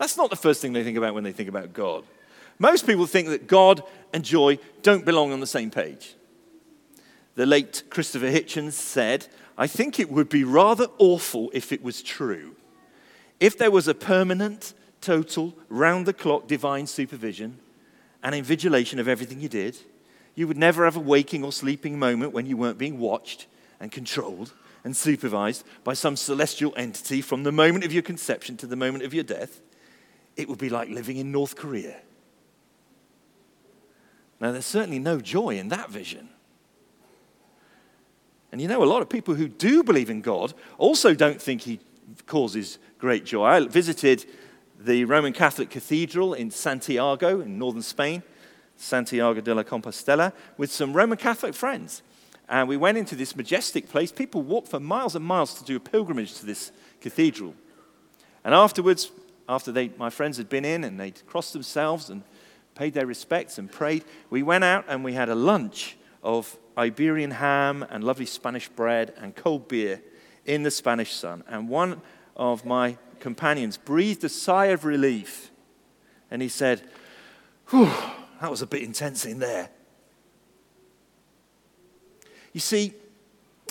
That's 0.00 0.16
not 0.16 0.30
the 0.30 0.36
first 0.36 0.60
thing 0.60 0.72
they 0.72 0.82
think 0.82 0.98
about 0.98 1.14
when 1.14 1.22
they 1.22 1.30
think 1.30 1.48
about 1.48 1.72
God. 1.72 2.02
Most 2.58 2.88
people 2.88 3.06
think 3.06 3.28
that 3.28 3.46
God 3.46 3.84
and 4.12 4.24
joy 4.24 4.58
don't 4.82 5.04
belong 5.04 5.30
on 5.30 5.38
the 5.38 5.46
same 5.46 5.70
page. 5.70 6.16
The 7.36 7.46
late 7.46 7.84
Christopher 7.90 8.30
Hitchens 8.30 8.72
said, 8.72 9.28
I 9.58 9.66
think 9.66 10.00
it 10.00 10.10
would 10.10 10.28
be 10.28 10.42
rather 10.42 10.86
awful 10.98 11.50
if 11.54 11.70
it 11.70 11.82
was 11.82 12.02
true. 12.02 12.56
If 13.38 13.56
there 13.58 13.70
was 13.70 13.88
a 13.88 13.94
permanent, 13.94 14.72
total, 15.02 15.54
round 15.68 16.06
the 16.06 16.14
clock 16.14 16.48
divine 16.48 16.86
supervision 16.86 17.58
and 18.22 18.34
invigilation 18.34 18.98
of 18.98 19.06
everything 19.06 19.40
you 19.40 19.50
did, 19.50 19.76
you 20.34 20.48
would 20.48 20.56
never 20.56 20.84
have 20.84 20.96
a 20.96 21.00
waking 21.00 21.44
or 21.44 21.52
sleeping 21.52 21.98
moment 21.98 22.32
when 22.32 22.46
you 22.46 22.56
weren't 22.56 22.78
being 22.78 22.98
watched 22.98 23.46
and 23.80 23.92
controlled 23.92 24.52
and 24.82 24.96
supervised 24.96 25.64
by 25.84 25.92
some 25.92 26.16
celestial 26.16 26.72
entity 26.76 27.20
from 27.20 27.42
the 27.42 27.52
moment 27.52 27.84
of 27.84 27.92
your 27.92 28.02
conception 28.02 28.56
to 28.56 28.66
the 28.66 28.76
moment 28.76 29.04
of 29.04 29.12
your 29.12 29.24
death. 29.24 29.60
It 30.36 30.48
would 30.48 30.58
be 30.58 30.68
like 30.68 30.88
living 30.88 31.18
in 31.18 31.32
North 31.32 31.56
Korea. 31.56 31.96
Now, 34.40 34.52
there's 34.52 34.66
certainly 34.66 34.98
no 34.98 35.20
joy 35.20 35.58
in 35.58 35.68
that 35.68 35.90
vision. 35.90 36.28
And 38.52 38.60
you 38.60 38.68
know, 38.68 38.82
a 38.82 38.84
lot 38.84 39.02
of 39.02 39.08
people 39.08 39.34
who 39.34 39.48
do 39.48 39.82
believe 39.82 40.10
in 40.10 40.20
God 40.20 40.54
also 40.78 41.14
don't 41.14 41.40
think 41.40 41.62
He 41.62 41.80
causes 42.26 42.78
great 42.98 43.24
joy. 43.24 43.44
I 43.44 43.66
visited 43.66 44.26
the 44.78 45.04
Roman 45.04 45.32
Catholic 45.32 45.70
Cathedral 45.70 46.34
in 46.34 46.50
Santiago 46.50 47.40
in 47.40 47.58
northern 47.58 47.82
Spain, 47.82 48.22
Santiago 48.76 49.40
de 49.40 49.54
la 49.54 49.62
Compostela, 49.62 50.32
with 50.56 50.70
some 50.70 50.92
Roman 50.92 51.18
Catholic 51.18 51.54
friends. 51.54 52.02
And 52.48 52.68
we 52.68 52.76
went 52.76 52.98
into 52.98 53.16
this 53.16 53.34
majestic 53.34 53.88
place. 53.88 54.12
People 54.12 54.42
walked 54.42 54.68
for 54.68 54.78
miles 54.78 55.16
and 55.16 55.24
miles 55.24 55.54
to 55.54 55.64
do 55.64 55.76
a 55.76 55.80
pilgrimage 55.80 56.34
to 56.34 56.46
this 56.46 56.70
cathedral. 57.00 57.54
And 58.44 58.54
afterwards, 58.54 59.10
after 59.48 59.72
they, 59.72 59.90
my 59.96 60.10
friends 60.10 60.36
had 60.36 60.48
been 60.48 60.64
in 60.64 60.84
and 60.84 61.00
they'd 61.00 61.26
crossed 61.26 61.52
themselves 61.52 62.10
and 62.10 62.22
paid 62.74 62.94
their 62.94 63.06
respects 63.06 63.58
and 63.58 63.70
prayed, 63.70 64.04
we 64.30 64.42
went 64.42 64.62
out 64.62 64.84
and 64.88 65.02
we 65.02 65.14
had 65.14 65.28
a 65.28 65.34
lunch 65.34 65.96
of 66.22 66.56
Iberian 66.78 67.32
ham 67.32 67.84
and 67.90 68.04
lovely 68.04 68.26
Spanish 68.26 68.68
bread 68.68 69.14
and 69.16 69.34
cold 69.34 69.68
beer 69.68 70.02
in 70.44 70.62
the 70.62 70.70
Spanish 70.70 71.12
sun. 71.12 71.42
And 71.48 71.68
one 71.68 72.02
of 72.36 72.64
my 72.64 72.98
companions 73.20 73.76
breathed 73.76 74.24
a 74.24 74.28
sigh 74.28 74.66
of 74.66 74.84
relief 74.84 75.50
and 76.30 76.42
he 76.42 76.48
said, 76.48 76.82
Whew, 77.68 77.90
that 78.40 78.50
was 78.50 78.62
a 78.62 78.66
bit 78.66 78.82
intense 78.82 79.24
in 79.24 79.38
there. 79.38 79.70
You 82.52 82.60
see, 82.60 82.94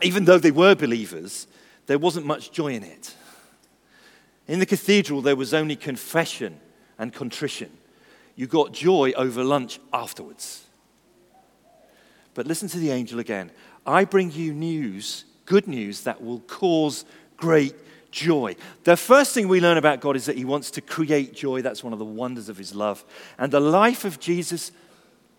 even 0.01 0.25
though 0.25 0.38
they 0.38 0.51
were 0.51 0.75
believers, 0.75 1.47
there 1.88 1.97
wasn't 1.97 2.25
much 2.25 2.51
joy 2.51 2.74
in 2.74 2.83
it. 2.83 3.15
In 4.47 4.59
the 4.59 4.65
cathedral, 4.65 5.21
there 5.21 5.35
was 5.35 5.53
only 5.53 5.75
confession 5.75 6.59
and 7.00 7.13
contrition. 7.13 7.71
You 8.35 8.47
got 8.47 8.74
joy 8.74 9.12
over 9.13 9.43
lunch 9.43 9.79
afterwards. 9.93 10.64
But 12.36 12.46
listen 12.46 12.70
to 12.70 12.77
the 12.77 12.92
angel 12.92 13.20
again. 13.20 13.50
I 13.88 14.06
bring 14.06 14.32
you 14.32 14.54
news, 14.54 15.25
good 15.46 15.68
news, 15.68 16.01
that 16.01 16.24
will 16.24 16.42
cause 16.42 17.06
great 17.38 17.74
joy. 18.12 18.56
The 18.84 18.98
first 18.98 19.34
thing 19.34 19.48
we 19.48 19.60
learn 19.60 19.77
about 19.77 20.01
God 20.01 20.15
is 20.15 20.25
that 20.25 20.38
He 20.38 20.46
wants 20.46 20.70
to 20.72 20.82
create 20.82 21.34
joy. 21.34 21.62
That's 21.62 21.84
one 21.84 21.94
of 21.94 22.00
the 22.00 22.06
wonders 22.06 22.50
of 22.50 22.58
His 22.58 22.75
love. 22.75 23.04
And 23.38 23.51
the 23.51 23.60
life 23.60 24.06
of 24.06 24.20
Jesus 24.20 24.72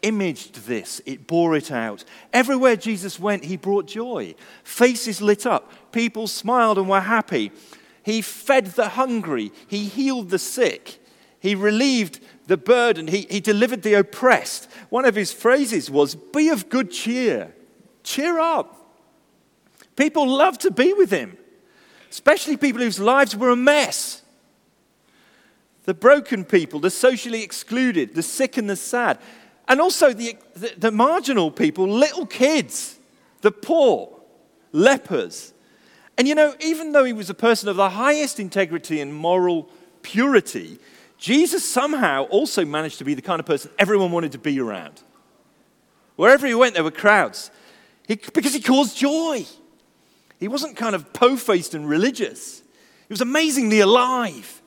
imaged 0.02 0.66
this, 0.66 1.00
it 1.06 1.26
bore 1.26 1.56
it 1.56 1.70
out. 1.70 2.04
Everywhere 2.32 2.76
Jesus 2.76 3.18
went, 3.18 3.44
He 3.44 3.56
brought 3.56 3.86
joy. 3.86 4.34
Faces 4.64 5.20
lit 5.20 5.46
up, 5.46 5.92
people 5.92 6.26
smiled 6.26 6.78
and 6.78 6.88
were 6.88 7.00
happy. 7.00 7.52
He 8.04 8.22
fed 8.22 8.66
the 8.66 8.90
hungry, 8.90 9.52
He 9.66 9.84
healed 9.84 10.30
the 10.30 10.38
sick, 10.38 11.02
He 11.40 11.54
relieved 11.54 12.20
the 12.46 12.56
burden, 12.56 13.08
he, 13.08 13.26
he 13.28 13.40
delivered 13.40 13.82
the 13.82 13.94
oppressed. 13.94 14.70
One 14.88 15.04
of 15.04 15.14
his 15.14 15.32
phrases 15.32 15.90
was, 15.90 16.14
Be 16.14 16.48
of 16.48 16.68
good 16.68 16.90
cheer. 16.90 17.54
Cheer 18.04 18.38
up. 18.38 18.76
People 19.96 20.28
loved 20.28 20.60
to 20.60 20.70
be 20.70 20.92
with 20.92 21.10
him, 21.10 21.36
especially 22.10 22.56
people 22.56 22.82
whose 22.82 23.00
lives 23.00 23.34
were 23.34 23.50
a 23.50 23.56
mess. 23.56 24.22
The 25.84 25.94
broken 25.94 26.44
people, 26.44 26.80
the 26.80 26.90
socially 26.90 27.42
excluded, 27.42 28.14
the 28.14 28.22
sick 28.22 28.56
and 28.56 28.68
the 28.68 28.76
sad, 28.76 29.18
and 29.68 29.80
also 29.80 30.12
the, 30.12 30.36
the, 30.54 30.72
the 30.76 30.90
marginal 30.92 31.50
people, 31.50 31.88
little 31.88 32.26
kids, 32.26 32.98
the 33.40 33.50
poor, 33.50 34.20
lepers. 34.72 35.52
And 36.18 36.28
you 36.28 36.34
know, 36.34 36.54
even 36.60 36.92
though 36.92 37.04
he 37.04 37.12
was 37.12 37.30
a 37.30 37.34
person 37.34 37.68
of 37.68 37.76
the 37.76 37.90
highest 37.90 38.38
integrity 38.38 39.00
and 39.00 39.14
moral 39.14 39.68
purity, 40.02 40.78
Jesus 41.26 41.68
somehow 41.68 42.22
also 42.26 42.64
managed 42.64 42.98
to 42.98 43.04
be 43.04 43.12
the 43.12 43.20
kind 43.20 43.40
of 43.40 43.46
person 43.46 43.68
everyone 43.80 44.12
wanted 44.12 44.30
to 44.30 44.38
be 44.38 44.60
around. 44.60 45.02
Wherever 46.14 46.46
he 46.46 46.54
went, 46.54 46.74
there 46.74 46.84
were 46.84 46.92
crowds 46.92 47.50
he, 48.06 48.14
because 48.14 48.54
he 48.54 48.60
caused 48.60 48.96
joy. 48.96 49.44
He 50.38 50.46
wasn't 50.46 50.76
kind 50.76 50.94
of 50.94 51.12
po 51.12 51.34
faced 51.36 51.74
and 51.74 51.88
religious, 51.88 52.60
he 53.08 53.12
was 53.12 53.20
amazingly 53.20 53.80
alive. 53.80 54.62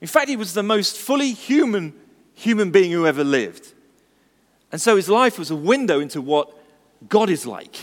In 0.00 0.08
fact, 0.08 0.28
he 0.28 0.34
was 0.34 0.54
the 0.54 0.64
most 0.64 0.96
fully 0.96 1.34
human 1.34 1.94
human 2.34 2.72
being 2.72 2.90
who 2.90 3.06
ever 3.06 3.22
lived. 3.22 3.72
And 4.72 4.80
so 4.80 4.96
his 4.96 5.08
life 5.08 5.38
was 5.38 5.52
a 5.52 5.56
window 5.56 6.00
into 6.00 6.20
what 6.20 6.52
God 7.08 7.30
is 7.30 7.46
like, 7.46 7.76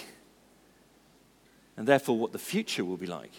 and 1.78 1.88
therefore 1.88 2.18
what 2.18 2.34
the 2.34 2.40
future 2.40 2.84
will 2.84 2.98
be 2.98 3.08
like. 3.08 3.32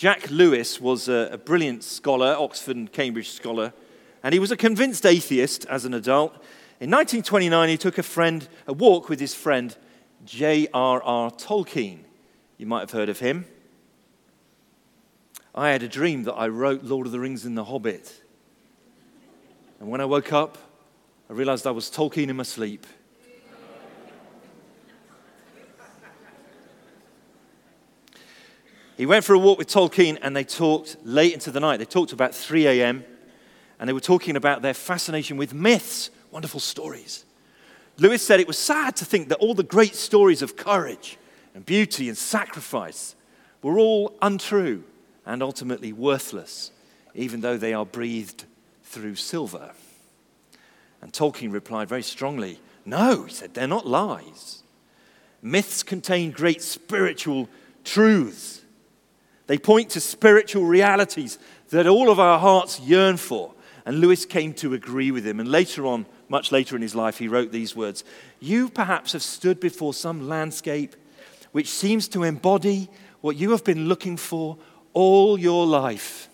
Jack 0.00 0.30
Lewis 0.30 0.80
was 0.80 1.10
a, 1.10 1.28
a 1.30 1.36
brilliant 1.36 1.84
scholar, 1.84 2.34
Oxford 2.38 2.74
and 2.74 2.90
Cambridge 2.90 3.28
scholar, 3.28 3.74
and 4.22 4.32
he 4.32 4.38
was 4.38 4.50
a 4.50 4.56
convinced 4.56 5.04
atheist 5.04 5.66
as 5.66 5.84
an 5.84 5.92
adult. 5.92 6.32
In 6.80 6.90
1929, 6.90 7.68
he 7.68 7.76
took 7.76 7.98
a 7.98 8.02
friend, 8.02 8.48
a 8.66 8.72
walk 8.72 9.10
with 9.10 9.20
his 9.20 9.34
friend 9.34 9.76
J.R.R. 10.24 11.30
Tolkien. 11.32 11.98
You 12.56 12.64
might 12.64 12.80
have 12.80 12.92
heard 12.92 13.10
of 13.10 13.18
him. 13.18 13.44
I 15.54 15.68
had 15.68 15.82
a 15.82 15.88
dream 15.88 16.22
that 16.22 16.32
I 16.32 16.48
wrote 16.48 16.82
Lord 16.82 17.04
of 17.04 17.12
the 17.12 17.20
Rings 17.20 17.44
and 17.44 17.54
The 17.54 17.64
Hobbit. 17.64 18.22
And 19.80 19.90
when 19.90 20.00
I 20.00 20.06
woke 20.06 20.32
up, 20.32 20.56
I 21.28 21.34
realized 21.34 21.66
I 21.66 21.72
was 21.72 21.90
Tolkien 21.90 22.30
in 22.30 22.36
my 22.36 22.44
sleep. 22.44 22.86
He 29.00 29.06
went 29.06 29.24
for 29.24 29.32
a 29.32 29.38
walk 29.38 29.56
with 29.56 29.68
Tolkien 29.68 30.18
and 30.20 30.36
they 30.36 30.44
talked 30.44 30.98
late 31.04 31.32
into 31.32 31.50
the 31.50 31.58
night. 31.58 31.78
They 31.78 31.86
talked 31.86 32.12
about 32.12 32.34
3 32.34 32.66
a.m. 32.66 33.02
and 33.78 33.88
they 33.88 33.94
were 33.94 33.98
talking 33.98 34.36
about 34.36 34.60
their 34.60 34.74
fascination 34.74 35.38
with 35.38 35.54
myths, 35.54 36.10
wonderful 36.30 36.60
stories. 36.60 37.24
Lewis 37.96 38.22
said 38.22 38.40
it 38.40 38.46
was 38.46 38.58
sad 38.58 38.96
to 38.96 39.06
think 39.06 39.30
that 39.30 39.38
all 39.38 39.54
the 39.54 39.62
great 39.62 39.94
stories 39.94 40.42
of 40.42 40.54
courage 40.54 41.16
and 41.54 41.64
beauty 41.64 42.10
and 42.10 42.18
sacrifice 42.18 43.14
were 43.62 43.78
all 43.78 44.18
untrue 44.20 44.84
and 45.24 45.42
ultimately 45.42 45.94
worthless, 45.94 46.70
even 47.14 47.40
though 47.40 47.56
they 47.56 47.72
are 47.72 47.86
breathed 47.86 48.44
through 48.84 49.14
silver. 49.14 49.72
And 51.00 51.10
Tolkien 51.10 51.54
replied 51.54 51.88
very 51.88 52.02
strongly 52.02 52.60
No, 52.84 53.22
he 53.22 53.32
said, 53.32 53.54
they're 53.54 53.66
not 53.66 53.86
lies. 53.86 54.62
Myths 55.40 55.82
contain 55.82 56.32
great 56.32 56.60
spiritual 56.60 57.48
truths 57.82 58.60
they 59.50 59.58
point 59.58 59.90
to 59.90 60.00
spiritual 60.00 60.62
realities 60.62 61.36
that 61.70 61.88
all 61.88 62.08
of 62.08 62.20
our 62.20 62.38
hearts 62.38 62.78
yearn 62.78 63.16
for. 63.16 63.52
And 63.84 63.98
Lewis 63.98 64.24
came 64.24 64.54
to 64.54 64.74
agree 64.74 65.10
with 65.10 65.26
him. 65.26 65.40
And 65.40 65.50
later 65.50 65.86
on, 65.86 66.06
much 66.28 66.52
later 66.52 66.76
in 66.76 66.82
his 66.82 66.94
life, 66.94 67.18
he 67.18 67.26
wrote 67.26 67.50
these 67.50 67.74
words 67.74 68.04
You 68.38 68.68
perhaps 68.68 69.12
have 69.12 69.24
stood 69.24 69.58
before 69.58 69.92
some 69.92 70.28
landscape 70.28 70.94
which 71.50 71.68
seems 71.68 72.06
to 72.10 72.22
embody 72.22 72.88
what 73.22 73.34
you 73.34 73.50
have 73.50 73.64
been 73.64 73.88
looking 73.88 74.16
for 74.16 74.56
all 74.92 75.36
your 75.36 75.66
life. 75.66 76.28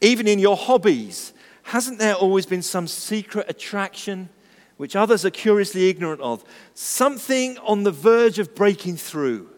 Even 0.00 0.26
in 0.26 0.40
your 0.40 0.56
hobbies, 0.56 1.32
hasn't 1.62 2.00
there 2.00 2.14
always 2.14 2.44
been 2.44 2.60
some 2.60 2.88
secret 2.88 3.46
attraction 3.48 4.30
which 4.78 4.96
others 4.96 5.24
are 5.24 5.30
curiously 5.30 5.88
ignorant 5.88 6.22
of? 6.22 6.44
Something 6.74 7.56
on 7.58 7.84
the 7.84 7.92
verge 7.92 8.40
of 8.40 8.56
breaking 8.56 8.96
through 8.96 9.53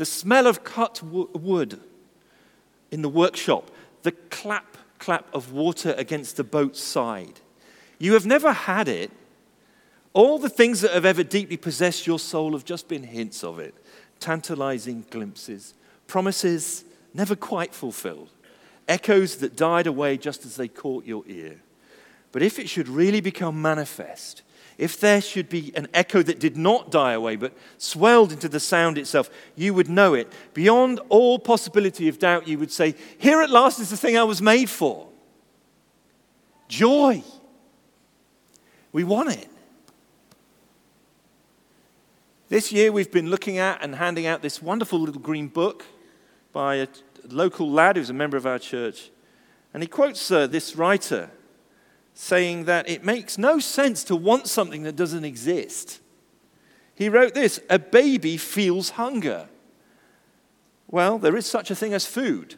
the 0.00 0.06
smell 0.06 0.46
of 0.46 0.64
cut 0.64 1.02
wood 1.02 1.78
in 2.90 3.02
the 3.02 3.08
workshop, 3.10 3.70
the 4.02 4.12
clap, 4.12 4.78
clap 4.98 5.26
of 5.34 5.52
water 5.52 5.94
against 5.98 6.38
the 6.38 6.42
boat's 6.42 6.80
side. 6.80 7.38
You 7.98 8.14
have 8.14 8.24
never 8.24 8.50
had 8.50 8.88
it. 8.88 9.10
All 10.14 10.38
the 10.38 10.48
things 10.48 10.80
that 10.80 10.92
have 10.92 11.04
ever 11.04 11.22
deeply 11.22 11.58
possessed 11.58 12.06
your 12.06 12.18
soul 12.18 12.52
have 12.52 12.64
just 12.64 12.88
been 12.88 13.02
hints 13.02 13.44
of 13.44 13.58
it, 13.58 13.74
tantalizing 14.20 15.04
glimpses, 15.10 15.74
promises 16.06 16.82
never 17.12 17.36
quite 17.36 17.74
fulfilled, 17.74 18.30
echoes 18.88 19.36
that 19.36 19.54
died 19.54 19.86
away 19.86 20.16
just 20.16 20.46
as 20.46 20.56
they 20.56 20.66
caught 20.66 21.04
your 21.04 21.24
ear. 21.26 21.60
But 22.32 22.42
if 22.42 22.58
it 22.58 22.70
should 22.70 22.88
really 22.88 23.20
become 23.20 23.60
manifest, 23.60 24.40
if 24.80 24.98
there 24.98 25.20
should 25.20 25.50
be 25.50 25.72
an 25.76 25.88
echo 25.92 26.22
that 26.22 26.40
did 26.40 26.56
not 26.56 26.90
die 26.90 27.12
away 27.12 27.36
but 27.36 27.52
swelled 27.76 28.32
into 28.32 28.48
the 28.48 28.58
sound 28.58 28.96
itself, 28.96 29.28
you 29.54 29.74
would 29.74 29.90
know 29.90 30.14
it. 30.14 30.32
Beyond 30.54 31.00
all 31.10 31.38
possibility 31.38 32.08
of 32.08 32.18
doubt, 32.18 32.48
you 32.48 32.58
would 32.58 32.72
say, 32.72 32.94
Here 33.18 33.42
at 33.42 33.50
last 33.50 33.78
is 33.78 33.90
the 33.90 33.96
thing 33.98 34.16
I 34.16 34.24
was 34.24 34.40
made 34.40 34.70
for 34.70 35.06
joy. 36.66 37.22
We 38.92 39.04
want 39.04 39.32
it. 39.32 39.48
This 42.48 42.72
year, 42.72 42.90
we've 42.90 43.12
been 43.12 43.28
looking 43.28 43.58
at 43.58 43.82
and 43.82 43.96
handing 43.96 44.26
out 44.26 44.40
this 44.40 44.62
wonderful 44.62 44.98
little 44.98 45.20
green 45.20 45.48
book 45.48 45.84
by 46.52 46.76
a 46.76 46.88
local 47.28 47.70
lad 47.70 47.96
who's 47.96 48.08
a 48.08 48.14
member 48.14 48.38
of 48.38 48.46
our 48.46 48.58
church. 48.58 49.10
And 49.74 49.82
he 49.82 49.86
quotes 49.86 50.30
uh, 50.30 50.46
this 50.46 50.74
writer 50.74 51.30
saying 52.14 52.64
that 52.64 52.88
it 52.88 53.04
makes 53.04 53.38
no 53.38 53.58
sense 53.58 54.04
to 54.04 54.16
want 54.16 54.46
something 54.46 54.82
that 54.82 54.96
doesn't 54.96 55.24
exist. 55.24 56.00
He 56.94 57.08
wrote 57.08 57.34
this 57.34 57.60
A 57.70 57.78
baby 57.78 58.36
feels 58.36 58.90
hunger. 58.90 59.48
Well, 60.88 61.18
there 61.18 61.36
is 61.36 61.46
such 61.46 61.70
a 61.70 61.74
thing 61.74 61.94
as 61.94 62.04
food. 62.04 62.56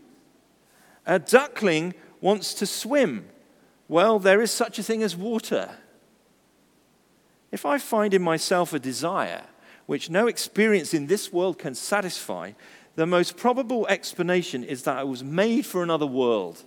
A 1.06 1.18
duckling 1.18 1.94
wants 2.20 2.54
to 2.54 2.66
swim. 2.66 3.26
Well, 3.88 4.18
there 4.18 4.40
is 4.40 4.50
such 4.50 4.78
a 4.78 4.82
thing 4.82 5.02
as 5.02 5.16
water. 5.16 5.70
If 7.50 7.66
I 7.66 7.78
find 7.78 8.14
in 8.14 8.22
myself 8.22 8.72
a 8.72 8.78
desire 8.78 9.42
which 9.86 10.08
no 10.08 10.26
experience 10.26 10.94
in 10.94 11.06
this 11.06 11.32
world 11.32 11.58
can 11.58 11.74
satisfy, 11.74 12.52
the 12.94 13.06
most 13.06 13.36
probable 13.36 13.86
explanation 13.88 14.64
is 14.64 14.84
that 14.84 14.96
I 14.96 15.04
was 15.04 15.22
made 15.22 15.66
for 15.66 15.82
another 15.82 16.06
world. 16.06 16.62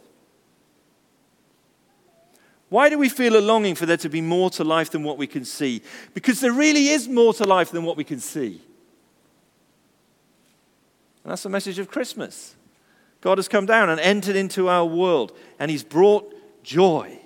Why 2.69 2.89
do 2.89 2.97
we 2.97 3.09
feel 3.09 3.37
a 3.37 3.39
longing 3.39 3.75
for 3.75 3.85
there 3.85 3.97
to 3.97 4.09
be 4.09 4.21
more 4.21 4.49
to 4.51 4.63
life 4.63 4.89
than 4.89 5.03
what 5.03 5.17
we 5.17 5.27
can 5.27 5.45
see? 5.45 5.81
Because 6.13 6.39
there 6.39 6.51
really 6.51 6.89
is 6.89 7.07
more 7.07 7.33
to 7.35 7.43
life 7.43 7.71
than 7.71 7.83
what 7.83 7.97
we 7.97 8.03
can 8.03 8.19
see. 8.19 8.61
And 11.23 11.31
that's 11.31 11.43
the 11.43 11.49
message 11.49 11.79
of 11.79 11.89
Christmas. 11.89 12.55
God 13.21 13.37
has 13.37 13.47
come 13.47 13.65
down 13.65 13.89
and 13.89 13.99
entered 13.99 14.35
into 14.35 14.67
our 14.67 14.85
world, 14.85 15.35
and 15.59 15.71
He's 15.71 15.83
brought 15.83 16.31
joy. 16.63 17.19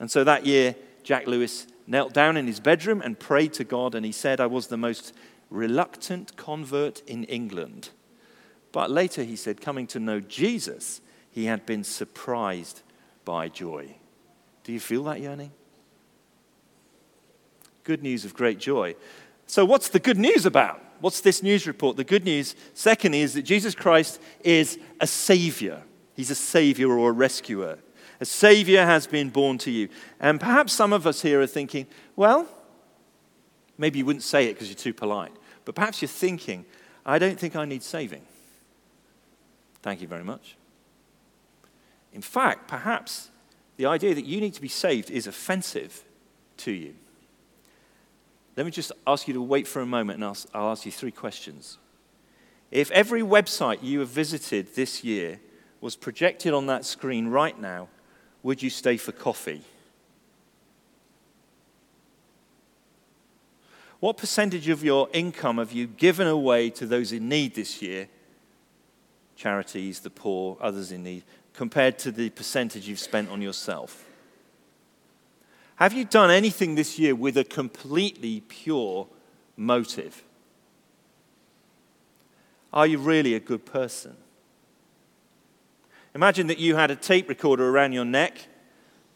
And 0.00 0.10
so 0.10 0.24
that 0.24 0.44
year, 0.44 0.74
Jack 1.02 1.26
Lewis 1.26 1.66
knelt 1.86 2.12
down 2.12 2.36
in 2.36 2.46
his 2.46 2.60
bedroom 2.60 3.02
and 3.02 3.18
prayed 3.18 3.52
to 3.54 3.64
God, 3.64 3.94
and 3.94 4.04
he 4.04 4.12
said, 4.12 4.40
I 4.40 4.46
was 4.46 4.66
the 4.66 4.76
most 4.76 5.14
reluctant 5.50 6.36
convert 6.36 7.00
in 7.02 7.24
England. 7.24 7.90
But 8.72 8.90
later 8.90 9.22
he 9.22 9.36
said, 9.36 9.60
coming 9.60 9.86
to 9.88 10.00
know 10.00 10.20
Jesus, 10.20 11.00
he 11.30 11.44
had 11.44 11.64
been 11.66 11.84
surprised 11.84 12.82
by 13.24 13.48
joy. 13.48 13.96
Do 14.64 14.72
you 14.72 14.80
feel 14.80 15.04
that 15.04 15.20
yearning? 15.20 15.52
Good 17.84 18.02
news 18.02 18.24
of 18.24 18.34
great 18.34 18.58
joy. 18.58 18.96
So, 19.46 19.64
what's 19.64 19.90
the 19.90 20.00
good 20.00 20.18
news 20.18 20.46
about? 20.46 20.82
What's 21.00 21.20
this 21.20 21.42
news 21.42 21.66
report? 21.66 21.98
The 21.98 22.04
good 22.04 22.24
news, 22.24 22.56
second, 22.72 23.12
is 23.14 23.34
that 23.34 23.42
Jesus 23.42 23.74
Christ 23.74 24.20
is 24.42 24.78
a 25.00 25.06
savior. 25.06 25.82
He's 26.14 26.30
a 26.30 26.34
savior 26.34 26.90
or 26.90 27.10
a 27.10 27.12
rescuer. 27.12 27.78
A 28.20 28.24
savior 28.24 28.86
has 28.86 29.06
been 29.06 29.28
born 29.28 29.58
to 29.58 29.70
you. 29.70 29.88
And 30.18 30.40
perhaps 30.40 30.72
some 30.72 30.94
of 30.94 31.06
us 31.06 31.20
here 31.20 31.42
are 31.42 31.46
thinking, 31.46 31.86
well, 32.16 32.48
maybe 33.76 33.98
you 33.98 34.06
wouldn't 34.06 34.22
say 34.22 34.46
it 34.46 34.54
because 34.54 34.68
you're 34.68 34.76
too 34.76 34.94
polite, 34.94 35.32
but 35.64 35.74
perhaps 35.74 36.00
you're 36.00 36.08
thinking, 36.08 36.64
I 37.04 37.18
don't 37.18 37.38
think 37.38 37.54
I 37.54 37.66
need 37.66 37.82
saving. 37.82 38.22
Thank 39.82 40.00
you 40.00 40.08
very 40.08 40.24
much. 40.24 40.56
In 42.14 42.22
fact, 42.22 42.68
perhaps 42.68 43.30
the 43.76 43.86
idea 43.86 44.14
that 44.14 44.24
you 44.24 44.40
need 44.40 44.54
to 44.54 44.60
be 44.60 44.68
saved 44.68 45.10
is 45.10 45.26
offensive 45.26 46.04
to 46.58 46.70
you. 46.70 46.94
Let 48.56 48.66
me 48.66 48.72
just 48.72 48.92
ask 49.06 49.26
you 49.26 49.34
to 49.34 49.42
wait 49.42 49.66
for 49.66 49.80
a 49.80 49.86
moment 49.86 50.16
and 50.16 50.24
I'll, 50.24 50.36
I'll 50.54 50.70
ask 50.70 50.86
you 50.86 50.92
three 50.92 51.10
questions. 51.10 51.78
If 52.70 52.90
every 52.92 53.22
website 53.22 53.82
you 53.82 54.00
have 54.00 54.08
visited 54.08 54.74
this 54.74 55.02
year 55.02 55.40
was 55.80 55.96
projected 55.96 56.54
on 56.54 56.66
that 56.66 56.84
screen 56.84 57.28
right 57.28 57.58
now, 57.58 57.88
would 58.42 58.62
you 58.62 58.70
stay 58.70 58.96
for 58.96 59.12
coffee? 59.12 59.62
What 63.98 64.16
percentage 64.16 64.68
of 64.68 64.84
your 64.84 65.08
income 65.12 65.58
have 65.58 65.72
you 65.72 65.86
given 65.86 66.26
away 66.26 66.70
to 66.70 66.86
those 66.86 67.12
in 67.12 67.28
need 67.28 67.54
this 67.54 67.80
year? 67.80 68.08
Charities, 69.34 70.00
the 70.00 70.10
poor, 70.10 70.58
others 70.60 70.92
in 70.92 71.02
need 71.02 71.24
compared 71.54 71.98
to 72.00 72.10
the 72.12 72.30
percentage 72.30 72.86
you've 72.88 72.98
spent 72.98 73.30
on 73.30 73.40
yourself? 73.40 74.04
Have 75.76 75.92
you 75.92 76.04
done 76.04 76.30
anything 76.30 76.74
this 76.74 76.98
year 76.98 77.14
with 77.14 77.36
a 77.36 77.44
completely 77.44 78.40
pure 78.40 79.08
motive? 79.56 80.22
Are 82.72 82.86
you 82.86 82.98
really 82.98 83.34
a 83.34 83.40
good 83.40 83.64
person? 83.64 84.16
Imagine 86.14 86.46
that 86.46 86.58
you 86.58 86.76
had 86.76 86.90
a 86.90 86.96
tape 86.96 87.28
recorder 87.28 87.68
around 87.68 87.92
your 87.92 88.04
neck. 88.04 88.38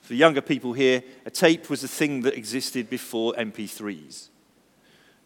For 0.01 0.15
younger 0.15 0.41
people 0.41 0.73
here, 0.73 1.03
a 1.27 1.31
tape 1.31 1.71
was 1.71 1.85
a 1.85 1.89
thing 1.89 2.23
that 2.23 2.37
existed 2.37 2.91
before 2.91 3.35
MP3s. 3.35 4.29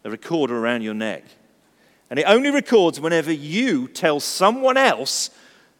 A 0.03 0.09
recorder 0.09 0.57
around 0.57 0.81
your 0.81 0.93
neck. 0.93 1.23
And 2.09 2.19
it 2.19 2.23
only 2.23 2.51
records 2.51 2.99
whenever 2.99 3.31
you 3.31 3.87
tell 3.87 4.19
someone 4.19 4.77
else 4.77 5.31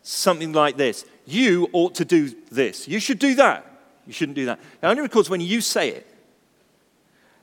something 0.02 0.52
like 0.52 0.78
this 0.78 1.06
you 1.26 1.70
ought 1.74 1.96
to 1.96 2.06
do 2.06 2.34
this. 2.52 2.88
You 2.88 3.00
should 3.00 3.20
do 3.20 3.36
that. 3.36 3.66
You 4.06 4.14
shouldn't 4.14 4.36
do 4.36 4.46
that. 4.46 4.60
It 4.82 4.86
only 4.86 5.02
records 5.02 5.30
when 5.30 5.42
you 5.42 5.62
say 5.62 5.90
it. 5.90 6.08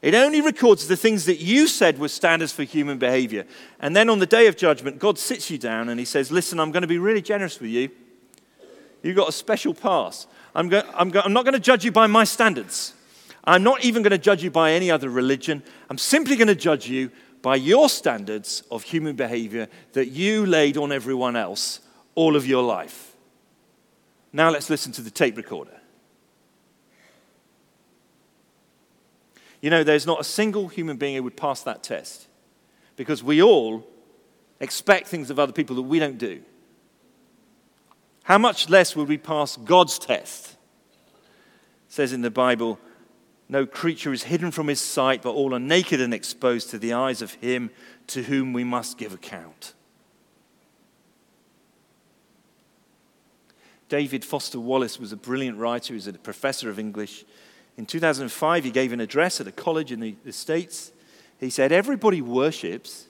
It 0.03 0.15
only 0.15 0.41
records 0.41 0.89
the 0.89 0.97
things 0.97 1.27
that 1.27 1.41
you 1.41 1.67
said 1.67 1.99
were 1.99 2.09
standards 2.09 2.53
for 2.53 2.63
human 2.63 2.99
behavior. 2.99 3.45
And 3.81 3.95
then 3.95 4.09
on 4.09 4.19
the 4.19 4.27
day 4.27 4.47
of 4.47 4.57
judgment, 4.57 4.99
God 4.99 5.19
sits 5.19 5.51
you 5.51 5.59
down 5.59 5.89
and 5.91 5.99
He 5.99 6.07
says, 6.07 6.31
Listen, 6.31 6.59
I'm 6.59 6.73
going 6.73 6.83
to 6.83 6.89
be 6.89 6.99
really 6.99 7.21
generous 7.21 7.61
with 7.61 7.71
you. 7.71 7.91
You've 9.03 9.17
got 9.17 9.29
a 9.29 9.33
special 9.33 9.75
pass. 9.75 10.27
I'm, 10.55 10.69
go- 10.69 10.89
I'm, 10.95 11.11
go- 11.11 11.21
I'm 11.25 11.33
not 11.33 11.45
going 11.45 11.55
to 11.55 11.61
judge 11.61 11.85
you 11.85 11.93
by 11.93 12.07
my 12.07 12.25
standards. 12.25 12.95
I'm 13.45 13.63
not 13.63 13.85
even 13.85 14.03
going 14.03 14.11
to 14.11 14.19
judge 14.19 14.43
you 14.43 14.51
by 14.51 14.73
any 14.73 14.91
other 14.91 15.09
religion. 15.09 15.63
I'm 15.89 15.99
simply 15.99 16.37
going 16.37 16.49
to 16.49 16.55
judge 16.55 16.89
you 16.89 17.11
by 17.43 17.57
your 17.57 17.89
standards 17.89 18.63
of 18.71 18.83
human 18.83 19.17
behavior 19.17 19.69
that 19.93 20.09
you 20.09 20.45
laid 20.45 20.77
on 20.77 20.93
everyone 20.93 21.37
else 21.37 21.81
all 22.15 22.37
of 22.37 22.47
your 22.47 22.63
life. 22.63 23.10
Now 24.33 24.51
let's 24.51 24.71
listen 24.71 24.93
to 24.93 25.03
the 25.03 25.11
tape 25.11 25.37
recorder. 25.37 25.81
You 29.61 29.71
know, 29.71 29.85
there's 29.85 30.07
not 30.07 30.21
a 30.21 30.25
single 30.25 30.69
human 30.69 30.97
being 30.97 31.17
who 31.17 31.23
would 31.23 31.37
pass 31.37 31.63
that 31.63 31.83
test 31.83 32.29
because 32.97 33.23
we 33.23 33.43
all 33.43 33.87
expect 34.59 35.09
things 35.09 35.31
of 35.31 35.39
other 35.39 35.53
people 35.53 35.77
that 35.77 35.83
we 35.83 35.99
don't 35.99 36.19
do. 36.19 36.43
How 38.23 38.39
much 38.39 38.69
less 38.69 38.95
would 38.95 39.09
we 39.09 39.19
pass 39.19 39.57
God's 39.57 39.99
test? 39.99 40.53
It 41.89 41.93
says 41.93 42.13
in 42.13 42.23
the 42.23 42.31
Bible, 42.31 42.79
no 43.49 43.67
creature 43.67 44.13
is 44.13 44.23
hidden 44.23 44.53
from 44.53 44.69
his 44.69 44.81
sight, 44.81 45.23
but 45.23 45.31
all 45.31 45.55
are 45.55 45.59
naked 45.59 46.01
and 46.01 46.15
exposed 46.15 46.71
to 46.71 46.79
the 46.79 46.93
eyes 46.93 47.21
of 47.21 47.35
him 47.35 47.71
to 48.07 48.23
whom 48.23 48.53
we 48.53 48.63
must 48.63 48.97
give 48.97 49.13
account. 49.13 49.75
David 53.91 54.25
Foster 54.25 54.61
Wallace 54.61 54.99
was 54.99 55.13
a 55.13 55.17
brilliant 55.17 55.59
writer. 55.59 55.89
He 55.89 55.95
was 55.95 56.07
a 56.07 56.13
professor 56.15 56.71
of 56.71 56.79
English. 56.79 57.25
In 57.77 57.85
2005, 57.85 58.65
he 58.65 58.71
gave 58.71 58.93
an 58.93 59.01
address 59.01 59.41
at 59.41 59.49
a 59.49 59.53
college 59.53 59.91
in 59.93 60.01
the, 60.01 60.17
the 60.25 60.33
States. 60.33 60.93
He 61.39 61.51
said, 61.51 61.73
Everybody 61.73 62.23
worships. 62.23 63.07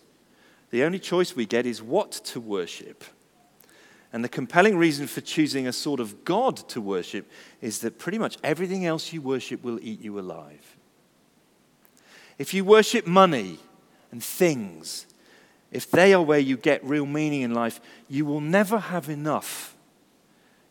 The 0.70 0.82
only 0.82 0.98
choice 0.98 1.36
we 1.36 1.46
get 1.46 1.66
is 1.66 1.82
what 1.82 2.12
to 2.12 2.40
worship. 2.40 3.04
And 4.12 4.24
the 4.24 4.28
compelling 4.28 4.76
reason 4.78 5.06
for 5.06 5.20
choosing 5.20 5.66
a 5.66 5.72
sort 5.72 6.00
of 6.00 6.24
God 6.24 6.56
to 6.68 6.80
worship 6.80 7.30
is 7.60 7.80
that 7.80 7.98
pretty 7.98 8.18
much 8.18 8.38
everything 8.42 8.86
else 8.86 9.12
you 9.12 9.20
worship 9.20 9.62
will 9.62 9.78
eat 9.82 10.00
you 10.00 10.18
alive. 10.18 10.76
If 12.38 12.54
you 12.54 12.64
worship 12.64 13.06
money 13.06 13.58
and 14.10 14.22
things, 14.22 15.06
if 15.70 15.90
they 15.90 16.14
are 16.14 16.22
where 16.22 16.38
you 16.38 16.56
get 16.56 16.82
real 16.84 17.06
meaning 17.06 17.42
in 17.42 17.52
life, 17.52 17.80
you 18.08 18.24
will 18.24 18.40
never 18.40 18.78
have 18.78 19.10
enough 19.10 19.76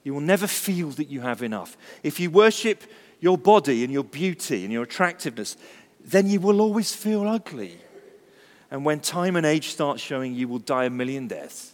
you 0.03 0.13
will 0.13 0.21
never 0.21 0.47
feel 0.47 0.89
that 0.91 1.09
you 1.09 1.21
have 1.21 1.43
enough. 1.43 1.77
If 2.03 2.19
you 2.19 2.29
worship 2.29 2.83
your 3.19 3.38
body 3.38 3.83
and 3.83 3.91
your 3.91 4.03
beauty 4.03 4.63
and 4.63 4.71
your 4.71 4.83
attractiveness, 4.83 5.57
then 6.03 6.27
you 6.27 6.39
will 6.39 6.62
always 6.62 6.95
feel 6.95 7.27
ugly. 7.27 7.77
And 8.71 8.85
when 8.85 8.99
time 8.99 9.35
and 9.35 9.45
age 9.45 9.69
start 9.69 9.99
showing, 9.99 10.35
you 10.35 10.47
will 10.47 10.59
die 10.59 10.85
a 10.85 10.89
million 10.89 11.27
deaths. 11.27 11.73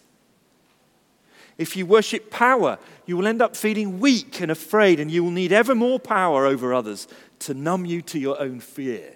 If 1.57 1.77
you 1.77 1.85
worship 1.85 2.31
power, 2.31 2.79
you 3.05 3.15
will 3.15 3.27
end 3.27 3.41
up 3.41 3.55
feeling 3.55 3.99
weak 3.99 4.41
and 4.41 4.51
afraid, 4.51 4.99
and 4.99 5.09
you 5.09 5.23
will 5.23 5.31
need 5.31 5.53
ever 5.53 5.75
more 5.75 5.99
power 5.99 6.45
over 6.45 6.73
others 6.73 7.07
to 7.39 7.53
numb 7.53 7.85
you 7.85 8.01
to 8.03 8.19
your 8.19 8.41
own 8.41 8.59
fear. 8.59 9.13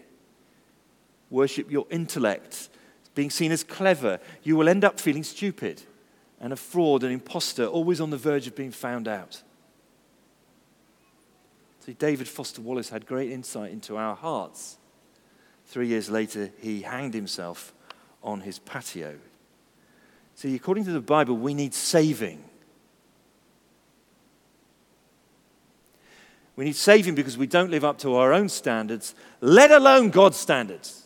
Worship 1.29 1.69
your 1.69 1.85
intellect, 1.89 2.69
being 3.15 3.29
seen 3.29 3.51
as 3.51 3.63
clever, 3.63 4.19
you 4.43 4.55
will 4.55 4.69
end 4.69 4.85
up 4.85 4.99
feeling 4.99 5.23
stupid 5.23 5.81
and 6.39 6.53
a 6.53 6.55
fraud, 6.55 7.03
an 7.03 7.11
impostor, 7.11 7.65
always 7.65 7.99
on 7.99 8.09
the 8.09 8.17
verge 8.17 8.47
of 8.47 8.55
being 8.55 8.71
found 8.71 9.07
out. 9.07 9.41
See, 11.85 11.93
David 11.93 12.27
Foster 12.27 12.61
Wallace 12.61 12.89
had 12.89 13.05
great 13.05 13.31
insight 13.31 13.71
into 13.71 13.97
our 13.97 14.15
hearts. 14.15 14.77
Three 15.65 15.87
years 15.87 16.09
later, 16.09 16.51
he 16.61 16.81
hanged 16.81 17.13
himself 17.13 17.73
on 18.23 18.41
his 18.41 18.59
patio. 18.59 19.17
See, 20.35 20.55
according 20.55 20.85
to 20.85 20.91
the 20.91 21.01
Bible, 21.01 21.35
we 21.35 21.53
need 21.53 21.73
saving. 21.73 22.43
We 26.55 26.65
need 26.65 26.75
saving 26.75 27.15
because 27.15 27.37
we 27.37 27.47
don't 27.47 27.71
live 27.71 27.85
up 27.85 27.97
to 27.99 28.15
our 28.15 28.33
own 28.33 28.49
standards, 28.49 29.15
let 29.41 29.71
alone 29.71 30.09
God's 30.09 30.37
standards. 30.37 31.05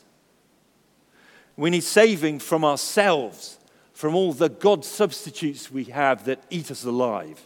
We 1.56 1.70
need 1.70 1.84
saving 1.84 2.40
from 2.40 2.66
ourselves, 2.66 3.60
from 4.04 4.16
all 4.16 4.34
the 4.34 4.50
God 4.50 4.84
substitutes 4.84 5.72
we 5.72 5.86
have 5.86 6.26
that 6.26 6.44
eat 6.50 6.70
us 6.70 6.84
alive. 6.84 7.42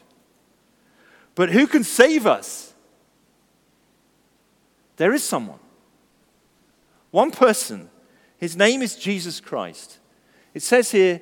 But 1.36 1.52
who 1.52 1.67
can 1.67 1.84
save 1.84 2.26
us? 2.26 2.74
There 4.96 5.13
is 5.13 5.22
someone. 5.22 5.60
One 7.12 7.30
person. 7.30 7.91
His 8.39 8.58
name 8.58 8.82
is 8.82 8.96
Jesus 8.96 9.39
Christ. 9.39 10.00
It 10.56 10.63
says 10.63 10.89
here, 10.89 11.22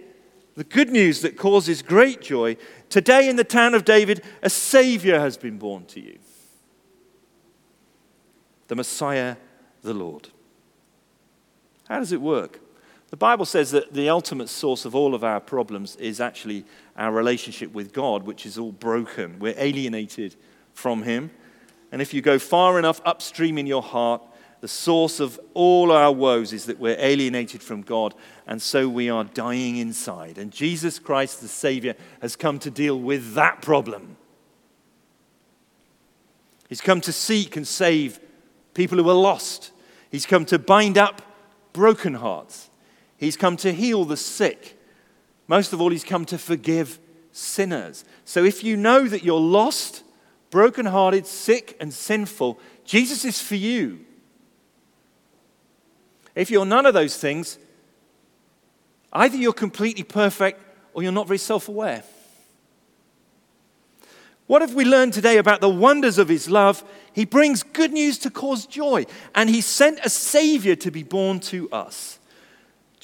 the 0.56 0.64
good 0.64 0.90
news 0.90 1.20
that 1.20 1.36
causes 1.36 1.82
great 1.82 2.22
joy. 2.22 2.56
Today 2.88 3.28
in 3.28 3.36
the 3.36 3.44
town 3.44 3.74
of 3.74 3.84
David, 3.84 4.24
a 4.42 4.50
Savior 4.50 5.20
has 5.20 5.36
been 5.36 5.58
born 5.58 5.84
to 5.88 6.00
you 6.00 6.18
the 8.70 8.76
Messiah, 8.78 9.36
the 9.82 9.94
Lord. 9.94 10.30
How 11.90 12.00
does 12.00 12.14
it 12.14 12.22
work? 12.22 12.62
The 13.10 13.18
Bible 13.18 13.46
says 13.46 13.72
that 13.72 13.94
the 13.94 14.10
ultimate 14.10 14.50
source 14.50 14.84
of 14.84 14.96
all 14.96 15.14
of 15.14 15.24
our 15.24 15.40
problems 15.40 15.96
is 15.98 16.20
actually 16.20 16.66
our 16.98 17.12
relationship 17.12 17.72
with 17.74 17.94
God, 17.94 18.24
which 18.24 18.46
is 18.46 18.58
all 18.58 18.72
broken. 18.72 19.40
We're 19.40 19.56
alienated 19.58 20.36
from 20.74 21.04
Him. 21.04 21.32
And 21.92 22.02
if 22.02 22.14
you 22.14 22.22
go 22.22 22.40
far 22.40 22.80
enough 22.80 23.00
upstream 23.06 23.58
in 23.58 23.68
your 23.68 23.84
heart, 23.84 24.22
the 24.62 24.68
source 24.68 25.20
of 25.20 25.40
all 25.54 25.92
our 25.92 26.12
woes 26.12 26.52
is 26.52 26.66
that 26.66 26.80
we're 26.80 26.98
alienated 27.00 27.62
from 27.62 27.84
God, 27.84 28.16
and 28.48 28.60
so 28.60 28.90
we 28.90 29.10
are 29.10 29.24
dying 29.24 29.78
inside. 29.78 30.38
And 30.40 30.52
Jesus 30.52 30.98
Christ, 30.98 31.42
the 31.42 31.48
Savior, 31.48 31.94
has 32.22 32.36
come 32.36 32.58
to 32.60 32.72
deal 32.72 33.00
with 33.00 33.36
that 33.36 33.62
problem. 33.62 34.18
He's 36.68 36.82
come 36.82 37.00
to 37.02 37.14
seek 37.14 37.56
and 37.56 37.68
save 37.68 38.20
people 38.74 38.98
who 38.98 39.08
are 39.08 39.14
lost. 39.14 39.72
He's 40.10 40.26
come 40.26 40.46
to 40.46 40.58
bind 40.58 40.98
up 40.98 41.22
broken 41.72 42.16
hearts. 42.16 42.70
He's 43.18 43.38
come 43.38 43.58
to 43.58 43.74
heal 43.74 44.06
the 44.06 44.18
sick. 44.18 44.80
Most 45.48 45.74
of 45.74 45.82
all, 45.82 45.92
he's 45.92 46.04
come 46.04 46.26
to 46.26 46.38
forgive 46.38 47.00
sinners. 47.32 48.06
So 48.24 48.44
if 48.44 48.64
you 48.64 48.78
know 48.78 49.08
that 49.08 49.24
you're 49.24 49.40
lost, 49.40 50.04
brokenhearted, 50.50 51.26
sick, 51.26 51.78
and 51.80 51.94
sinful, 51.94 52.60
Jesus 52.84 53.26
is 53.26 53.42
for 53.42 53.56
you. 53.56 54.06
If 56.34 56.52
you're 56.52 56.66
none 56.66 56.86
of 56.86 56.94
those 56.94 57.18
things, 57.18 57.58
either 59.14 59.38
you're 59.38 59.54
completely 59.54 60.04
perfect 60.04 60.62
or 60.94 61.04
you're 61.04 61.12
not 61.12 61.28
very 61.28 61.38
self 61.38 61.70
aware. 61.70 62.04
What 64.48 64.62
have 64.62 64.76
we 64.76 64.86
learned 64.86 65.14
today 65.14 65.38
about 65.38 65.62
the 65.62 65.70
wonders 65.70 66.18
of 66.20 66.30
his 66.30 66.50
love? 66.50 66.84
He 67.14 67.26
brings 67.26 67.64
good 67.64 67.92
news 67.92 68.20
to 68.20 68.30
cause 68.30 68.68
joy, 68.68 69.06
and 69.34 69.50
he 69.50 69.62
sent 69.62 70.00
a 70.04 70.10
Savior 70.10 70.76
to 70.76 70.92
be 70.92 71.02
born 71.02 71.40
to 71.42 71.70
us. 71.72 72.20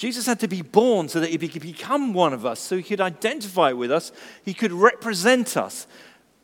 Jesus 0.01 0.25
had 0.25 0.39
to 0.39 0.47
be 0.47 0.63
born 0.63 1.09
so 1.09 1.19
that 1.19 1.29
he 1.29 1.47
could 1.47 1.61
become 1.61 2.11
one 2.11 2.33
of 2.33 2.43
us, 2.43 2.59
so 2.59 2.75
he 2.75 2.81
could 2.81 2.99
identify 2.99 3.71
with 3.71 3.91
us, 3.91 4.11
he 4.43 4.51
could 4.51 4.71
represent 4.71 5.55
us. 5.55 5.85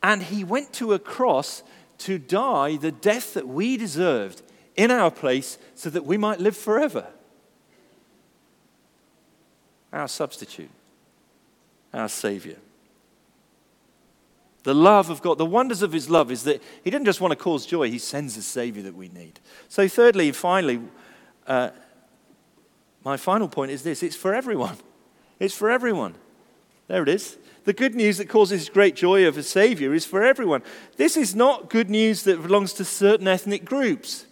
And 0.00 0.22
he 0.22 0.44
went 0.44 0.72
to 0.74 0.92
a 0.92 1.00
cross 1.00 1.64
to 1.98 2.20
die 2.20 2.76
the 2.76 2.92
death 2.92 3.34
that 3.34 3.48
we 3.48 3.76
deserved 3.76 4.42
in 4.76 4.92
our 4.92 5.10
place 5.10 5.58
so 5.74 5.90
that 5.90 6.06
we 6.06 6.16
might 6.16 6.38
live 6.38 6.56
forever. 6.56 7.08
Our 9.92 10.06
substitute, 10.06 10.70
our 11.92 12.08
Savior. 12.08 12.58
The 14.62 14.72
love 14.72 15.10
of 15.10 15.20
God, 15.20 15.36
the 15.36 15.44
wonders 15.44 15.82
of 15.82 15.92
His 15.92 16.08
love 16.08 16.30
is 16.30 16.44
that 16.44 16.62
He 16.84 16.90
didn't 16.90 17.06
just 17.06 17.20
want 17.20 17.32
to 17.32 17.36
cause 17.36 17.66
joy, 17.66 17.90
He 17.90 17.98
sends 17.98 18.36
a 18.36 18.42
Savior 18.42 18.84
that 18.84 18.94
we 18.94 19.08
need. 19.08 19.40
So, 19.68 19.88
thirdly, 19.88 20.28
and 20.28 20.36
finally, 20.36 20.80
uh, 21.48 21.70
my 23.08 23.16
final 23.16 23.48
point 23.48 23.70
is 23.70 23.82
this 23.82 24.02
it's 24.02 24.14
for 24.14 24.34
everyone. 24.34 24.76
It's 25.40 25.54
for 25.54 25.70
everyone. 25.70 26.14
There 26.88 27.02
it 27.02 27.08
is. 27.08 27.38
The 27.64 27.72
good 27.72 27.94
news 27.94 28.18
that 28.18 28.28
causes 28.28 28.68
great 28.68 28.96
joy 28.96 29.26
of 29.26 29.38
a 29.38 29.42
Savior 29.42 29.94
is 29.94 30.04
for 30.04 30.22
everyone. 30.22 30.62
This 30.96 31.16
is 31.16 31.34
not 31.34 31.70
good 31.70 31.88
news 31.88 32.24
that 32.24 32.42
belongs 32.42 32.74
to 32.74 32.84
certain 32.84 33.26
ethnic 33.26 33.64
groups. 33.64 34.26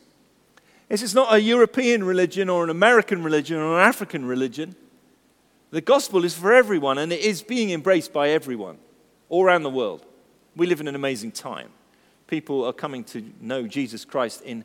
This 0.91 1.03
is 1.03 1.15
not 1.15 1.33
a 1.33 1.41
European 1.41 2.05
religion 2.05 2.51
or 2.51 2.65
an 2.65 2.71
American 2.71 3.23
religion 3.23 3.57
or 3.57 3.79
an 3.79 3.89
African 3.89 4.27
religion. 4.27 4.77
The 5.71 5.81
gospel 5.81 6.25
is 6.25 6.35
for 6.35 6.53
everyone 6.53 6.99
and 6.99 7.11
it 7.13 7.21
is 7.21 7.43
being 7.43 7.71
embraced 7.71 8.13
by 8.13 8.29
everyone 8.29 8.77
all 9.31 9.45
around 9.45 9.63
the 9.63 9.71
world. 9.71 10.05
We 10.55 10.67
live 10.67 10.81
in 10.81 10.89
an 10.89 10.95
amazing 10.95 11.33
time. 11.33 11.71
People 12.27 12.65
are 12.65 12.75
coming 12.75 13.05
to 13.05 13.25
know 13.41 13.67
Jesus 13.67 14.05
Christ 14.05 14.43
in 14.43 14.65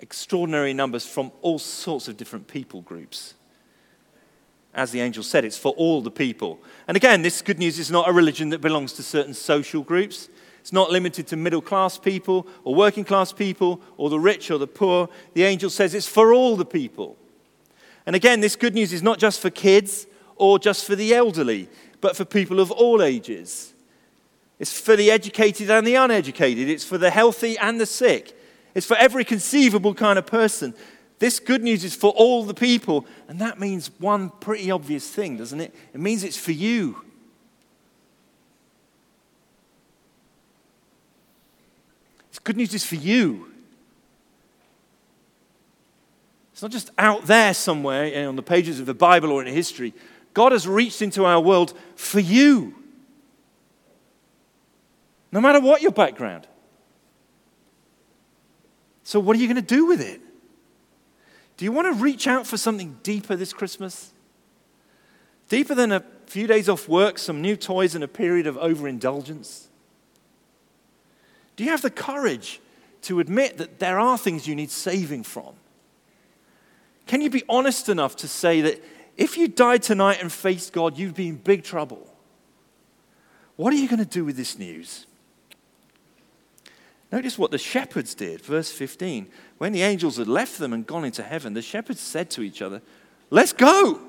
extraordinary 0.00 0.74
numbers 0.74 1.06
from 1.06 1.32
all 1.40 1.58
sorts 1.58 2.06
of 2.06 2.18
different 2.18 2.48
people 2.48 2.82
groups. 2.82 3.32
As 4.76 4.90
the 4.90 5.00
angel 5.00 5.22
said, 5.22 5.46
it's 5.46 5.56
for 5.56 5.72
all 5.72 6.02
the 6.02 6.10
people. 6.10 6.60
And 6.86 6.98
again, 6.98 7.22
this 7.22 7.40
good 7.40 7.58
news 7.58 7.78
is 7.78 7.90
not 7.90 8.08
a 8.08 8.12
religion 8.12 8.50
that 8.50 8.60
belongs 8.60 8.92
to 8.94 9.02
certain 9.02 9.32
social 9.32 9.82
groups. 9.82 10.28
It's 10.60 10.72
not 10.72 10.90
limited 10.90 11.26
to 11.28 11.36
middle 11.36 11.62
class 11.62 11.96
people 11.96 12.46
or 12.62 12.74
working 12.74 13.04
class 13.04 13.32
people 13.32 13.80
or 13.96 14.10
the 14.10 14.20
rich 14.20 14.50
or 14.50 14.58
the 14.58 14.66
poor. 14.66 15.08
The 15.32 15.44
angel 15.44 15.70
says 15.70 15.94
it's 15.94 16.06
for 16.06 16.34
all 16.34 16.56
the 16.56 16.66
people. 16.66 17.16
And 18.04 18.14
again, 18.14 18.40
this 18.40 18.54
good 18.54 18.74
news 18.74 18.92
is 18.92 19.02
not 19.02 19.18
just 19.18 19.40
for 19.40 19.48
kids 19.48 20.06
or 20.36 20.58
just 20.58 20.84
for 20.84 20.94
the 20.94 21.14
elderly, 21.14 21.70
but 22.02 22.14
for 22.14 22.26
people 22.26 22.60
of 22.60 22.70
all 22.70 23.02
ages. 23.02 23.72
It's 24.58 24.78
for 24.78 24.94
the 24.94 25.10
educated 25.10 25.70
and 25.70 25.86
the 25.86 25.94
uneducated. 25.94 26.68
It's 26.68 26.84
for 26.84 26.98
the 26.98 27.10
healthy 27.10 27.56
and 27.56 27.80
the 27.80 27.86
sick. 27.86 28.38
It's 28.74 28.86
for 28.86 28.96
every 28.98 29.24
conceivable 29.24 29.94
kind 29.94 30.18
of 30.18 30.26
person. 30.26 30.74
This 31.18 31.40
good 31.40 31.62
news 31.62 31.82
is 31.84 31.94
for 31.94 32.10
all 32.10 32.44
the 32.44 32.54
people. 32.54 33.06
And 33.28 33.40
that 33.40 33.58
means 33.58 33.90
one 33.98 34.30
pretty 34.30 34.70
obvious 34.70 35.08
thing, 35.08 35.36
doesn't 35.36 35.60
it? 35.60 35.74
It 35.94 36.00
means 36.00 36.24
it's 36.24 36.36
for 36.36 36.52
you. 36.52 37.02
This 42.30 42.38
good 42.38 42.56
news 42.56 42.74
is 42.74 42.84
for 42.84 42.96
you. 42.96 43.52
It's 46.52 46.62
not 46.62 46.70
just 46.70 46.90
out 46.98 47.26
there 47.26 47.52
somewhere 47.54 48.06
you 48.06 48.14
know, 48.14 48.28
on 48.28 48.36
the 48.36 48.42
pages 48.42 48.80
of 48.80 48.86
the 48.86 48.94
Bible 48.94 49.30
or 49.30 49.42
in 49.42 49.52
history. 49.52 49.94
God 50.34 50.52
has 50.52 50.68
reached 50.68 51.02
into 51.02 51.24
our 51.24 51.40
world 51.40 51.72
for 51.96 52.20
you 52.20 52.74
no 55.36 55.40
matter 55.42 55.60
what 55.60 55.82
your 55.82 55.92
background. 55.92 56.46
So, 59.02 59.20
what 59.20 59.36
are 59.36 59.38
you 59.38 59.46
going 59.46 59.56
to 59.56 59.62
do 59.62 59.84
with 59.84 60.00
it? 60.00 60.20
Do 61.56 61.64
you 61.64 61.72
want 61.72 61.86
to 61.86 62.02
reach 62.02 62.26
out 62.26 62.46
for 62.46 62.56
something 62.56 62.98
deeper 63.02 63.36
this 63.36 63.52
Christmas? 63.52 64.12
Deeper 65.48 65.74
than 65.74 65.92
a 65.92 66.04
few 66.26 66.46
days 66.46 66.68
off 66.68 66.88
work, 66.88 67.18
some 67.18 67.40
new 67.40 67.56
toys, 67.56 67.94
and 67.94 68.04
a 68.04 68.08
period 68.08 68.46
of 68.46 68.56
overindulgence? 68.58 69.68
Do 71.54 71.64
you 71.64 71.70
have 71.70 71.82
the 71.82 71.90
courage 71.90 72.60
to 73.02 73.20
admit 73.20 73.56
that 73.58 73.78
there 73.78 73.98
are 73.98 74.18
things 74.18 74.46
you 74.46 74.54
need 74.54 74.70
saving 74.70 75.22
from? 75.22 75.54
Can 77.06 77.20
you 77.20 77.30
be 77.30 77.44
honest 77.48 77.88
enough 77.88 78.16
to 78.16 78.28
say 78.28 78.60
that 78.62 78.84
if 79.16 79.38
you 79.38 79.48
died 79.48 79.82
tonight 79.82 80.18
and 80.20 80.30
faced 80.30 80.72
God, 80.72 80.98
you'd 80.98 81.14
be 81.14 81.28
in 81.28 81.36
big 81.36 81.62
trouble? 81.62 82.12
What 83.54 83.72
are 83.72 83.76
you 83.76 83.88
going 83.88 84.00
to 84.00 84.04
do 84.04 84.24
with 84.24 84.36
this 84.36 84.58
news? 84.58 85.06
Notice 87.16 87.38
what 87.38 87.50
the 87.50 87.56
shepherds 87.56 88.14
did, 88.14 88.42
verse 88.42 88.70
15. 88.70 89.28
When 89.56 89.72
the 89.72 89.80
angels 89.80 90.18
had 90.18 90.28
left 90.28 90.58
them 90.58 90.74
and 90.74 90.86
gone 90.86 91.02
into 91.02 91.22
heaven, 91.22 91.54
the 91.54 91.62
shepherds 91.62 91.98
said 91.98 92.28
to 92.32 92.42
each 92.42 92.60
other, 92.60 92.82
Let's 93.30 93.54
go. 93.54 94.02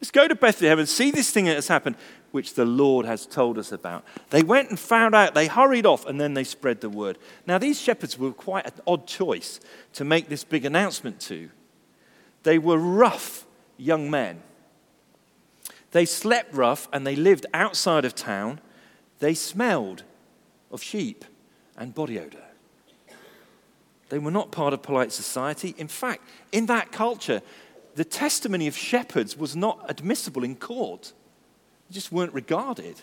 Let's 0.00 0.10
go 0.10 0.26
to 0.26 0.34
Bethlehem 0.34 0.80
and 0.80 0.88
see 0.88 1.12
this 1.12 1.30
thing 1.30 1.44
that 1.44 1.54
has 1.54 1.68
happened, 1.68 1.94
which 2.32 2.54
the 2.54 2.64
Lord 2.64 3.06
has 3.06 3.26
told 3.26 3.58
us 3.58 3.70
about. 3.70 4.04
They 4.30 4.42
went 4.42 4.70
and 4.70 4.78
found 4.78 5.14
out, 5.14 5.34
they 5.34 5.46
hurried 5.46 5.86
off, 5.86 6.04
and 6.04 6.20
then 6.20 6.34
they 6.34 6.42
spread 6.42 6.80
the 6.80 6.90
word. 6.90 7.16
Now, 7.46 7.58
these 7.58 7.80
shepherds 7.80 8.18
were 8.18 8.32
quite 8.32 8.66
an 8.66 8.72
odd 8.88 9.06
choice 9.06 9.60
to 9.92 10.04
make 10.04 10.28
this 10.28 10.42
big 10.42 10.64
announcement 10.64 11.20
to. 11.20 11.48
They 12.42 12.58
were 12.58 12.76
rough 12.76 13.46
young 13.76 14.10
men. 14.10 14.42
They 15.92 16.06
slept 16.06 16.52
rough 16.56 16.88
and 16.92 17.06
they 17.06 17.14
lived 17.14 17.46
outside 17.54 18.04
of 18.04 18.16
town. 18.16 18.58
They 19.20 19.34
smelled 19.34 20.02
of 20.72 20.82
sheep 20.82 21.24
and 21.76 21.94
body 21.94 22.18
odor. 22.18 22.38
They 24.08 24.18
were 24.18 24.30
not 24.30 24.52
part 24.52 24.74
of 24.74 24.82
polite 24.82 25.12
society. 25.12 25.74
In 25.78 25.88
fact, 25.88 26.22
in 26.52 26.66
that 26.66 26.92
culture, 26.92 27.42
the 27.94 28.04
testimony 28.04 28.66
of 28.66 28.76
shepherds 28.76 29.36
was 29.36 29.56
not 29.56 29.84
admissible 29.88 30.44
in 30.44 30.56
court, 30.56 31.12
they 31.88 31.94
just 31.94 32.12
weren't 32.12 32.32
regarded. 32.32 33.00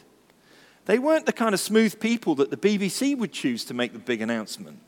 They 0.85 0.97
weren't 0.97 1.27
the 1.27 1.33
kind 1.33 1.53
of 1.53 1.59
smooth 1.59 1.99
people 1.99 2.35
that 2.35 2.49
the 2.49 2.57
BBC 2.57 3.15
would 3.15 3.31
choose 3.31 3.63
to 3.65 3.73
make 3.73 3.93
the 3.93 3.99
big 3.99 4.21
announcement. 4.21 4.79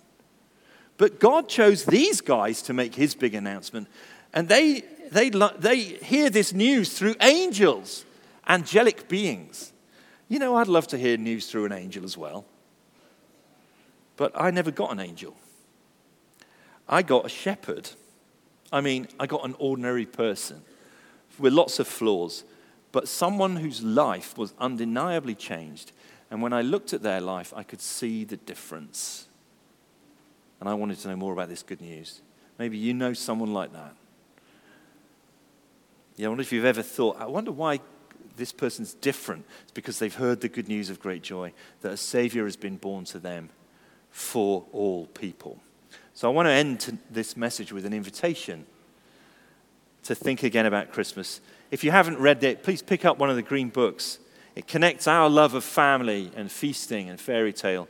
But 0.97 1.19
God 1.19 1.47
chose 1.47 1.85
these 1.85 2.19
guys 2.21 2.61
to 2.63 2.73
make 2.73 2.95
his 2.95 3.13
big 3.15 3.35
announcement. 3.35 3.87
And 4.33 4.49
they, 4.49 4.83
they, 5.11 5.29
they 5.29 5.77
hear 5.77 6.29
this 6.29 6.51
news 6.51 6.97
through 6.97 7.15
angels, 7.21 8.05
angelic 8.47 9.07
beings. 9.07 9.71
You 10.27 10.39
know, 10.39 10.55
I'd 10.55 10.67
love 10.67 10.87
to 10.87 10.97
hear 10.97 11.17
news 11.17 11.47
through 11.47 11.65
an 11.65 11.71
angel 11.71 12.03
as 12.03 12.17
well. 12.17 12.45
But 14.15 14.31
I 14.39 14.51
never 14.51 14.71
got 14.71 14.91
an 14.91 14.99
angel. 14.99 15.35
I 16.87 17.01
got 17.01 17.25
a 17.25 17.29
shepherd. 17.29 17.89
I 18.71 18.81
mean, 18.81 19.07
I 19.19 19.25
got 19.25 19.45
an 19.45 19.55
ordinary 19.59 20.05
person 20.05 20.61
with 21.39 21.53
lots 21.53 21.79
of 21.79 21.87
flaws, 21.87 22.43
but 22.91 23.07
someone 23.07 23.55
whose 23.55 23.81
life 23.81 24.37
was 24.37 24.53
undeniably 24.59 25.35
changed. 25.35 25.91
And 26.29 26.41
when 26.41 26.53
I 26.53 26.61
looked 26.61 26.93
at 26.93 27.01
their 27.01 27.21
life, 27.21 27.53
I 27.55 27.63
could 27.63 27.81
see 27.81 28.23
the 28.23 28.37
difference. 28.37 29.27
And 30.59 30.69
I 30.69 30.73
wanted 30.73 30.99
to 30.99 31.07
know 31.09 31.15
more 31.15 31.33
about 31.33 31.49
this 31.49 31.63
good 31.63 31.81
news. 31.81 32.21
Maybe 32.57 32.77
you 32.77 32.93
know 32.93 33.13
someone 33.13 33.53
like 33.53 33.73
that. 33.73 33.95
Yeah, 36.15 36.27
I 36.27 36.29
wonder 36.29 36.41
if 36.41 36.51
you've 36.51 36.65
ever 36.65 36.83
thought, 36.83 37.19
I 37.19 37.25
wonder 37.25 37.51
why 37.51 37.79
this 38.37 38.51
person's 38.51 38.93
different. 38.93 39.45
It's 39.63 39.71
because 39.71 39.99
they've 39.99 40.13
heard 40.13 40.41
the 40.41 40.49
good 40.49 40.67
news 40.67 40.89
of 40.89 40.99
great 40.99 41.23
joy 41.23 41.53
that 41.81 41.91
a 41.91 41.97
Savior 41.97 42.45
has 42.45 42.55
been 42.55 42.77
born 42.77 43.05
to 43.05 43.19
them 43.19 43.49
for 44.13 44.63
all 44.71 45.07
people. 45.07 45.59
So 46.13 46.29
I 46.29 46.33
want 46.33 46.45
to 46.45 46.51
end 46.51 46.99
this 47.09 47.35
message 47.35 47.73
with 47.73 47.83
an 47.83 47.93
invitation 47.93 48.65
to 50.03 50.13
think 50.13 50.43
again 50.43 50.67
about 50.67 50.93
Christmas. 50.93 51.41
If 51.71 51.83
you 51.83 51.89
haven't 51.89 52.19
read 52.19 52.43
it, 52.43 52.61
please 52.61 52.83
pick 52.83 53.03
up 53.03 53.17
one 53.17 53.31
of 53.31 53.35
the 53.35 53.41
green 53.41 53.69
books. 53.69 54.19
It 54.55 54.67
connects 54.67 55.07
our 55.07 55.27
love 55.29 55.55
of 55.55 55.63
family 55.63 56.31
and 56.35 56.51
feasting 56.51 57.09
and 57.09 57.19
fairy 57.19 57.51
tale 57.51 57.87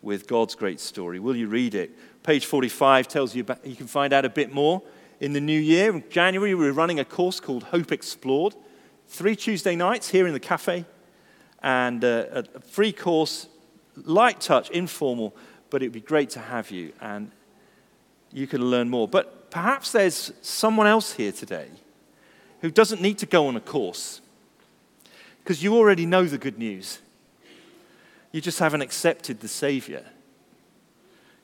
with 0.00 0.26
God's 0.26 0.54
great 0.54 0.80
story. 0.80 1.20
Will 1.20 1.36
you 1.36 1.48
read 1.48 1.74
it? 1.74 1.90
Page 2.22 2.46
45 2.46 3.06
tells 3.06 3.34
you 3.34 3.42
about, 3.42 3.64
you 3.66 3.76
can 3.76 3.86
find 3.86 4.14
out 4.14 4.24
a 4.24 4.30
bit 4.30 4.52
more. 4.52 4.82
In 5.20 5.34
the 5.34 5.40
new 5.40 5.60
year, 5.60 5.94
in 5.94 6.02
January, 6.08 6.54
we're 6.54 6.72
running 6.72 6.98
a 6.98 7.04
course 7.04 7.40
called 7.40 7.64
Hope 7.64 7.92
Explored. 7.92 8.54
Three 9.08 9.36
Tuesday 9.36 9.76
nights 9.76 10.08
here 10.08 10.26
in 10.26 10.32
the 10.32 10.40
cafe, 10.40 10.86
and 11.62 12.04
uh, 12.04 12.42
a 12.54 12.60
free 12.60 12.92
course, 12.92 13.48
light 13.96 14.40
touch, 14.40 14.70
informal, 14.70 15.34
but 15.70 15.82
it 15.82 15.86
would 15.86 15.92
be 15.92 16.00
great 16.00 16.30
to 16.30 16.40
have 16.40 16.70
you, 16.70 16.92
and 17.00 17.30
you 18.32 18.46
can 18.46 18.64
learn 18.64 18.88
more. 18.88 19.08
But 19.08 19.50
perhaps 19.50 19.92
there's 19.92 20.32
someone 20.42 20.86
else 20.86 21.12
here 21.12 21.32
today 21.32 21.68
who 22.60 22.70
doesn't 22.70 23.00
need 23.00 23.18
to 23.18 23.26
go 23.26 23.46
on 23.46 23.56
a 23.56 23.60
course 23.60 24.20
because 25.42 25.62
you 25.62 25.74
already 25.74 26.06
know 26.06 26.24
the 26.24 26.38
good 26.38 26.58
news. 26.58 26.98
You 28.32 28.40
just 28.40 28.58
haven't 28.58 28.82
accepted 28.82 29.40
the 29.40 29.48
Savior. 29.48 30.04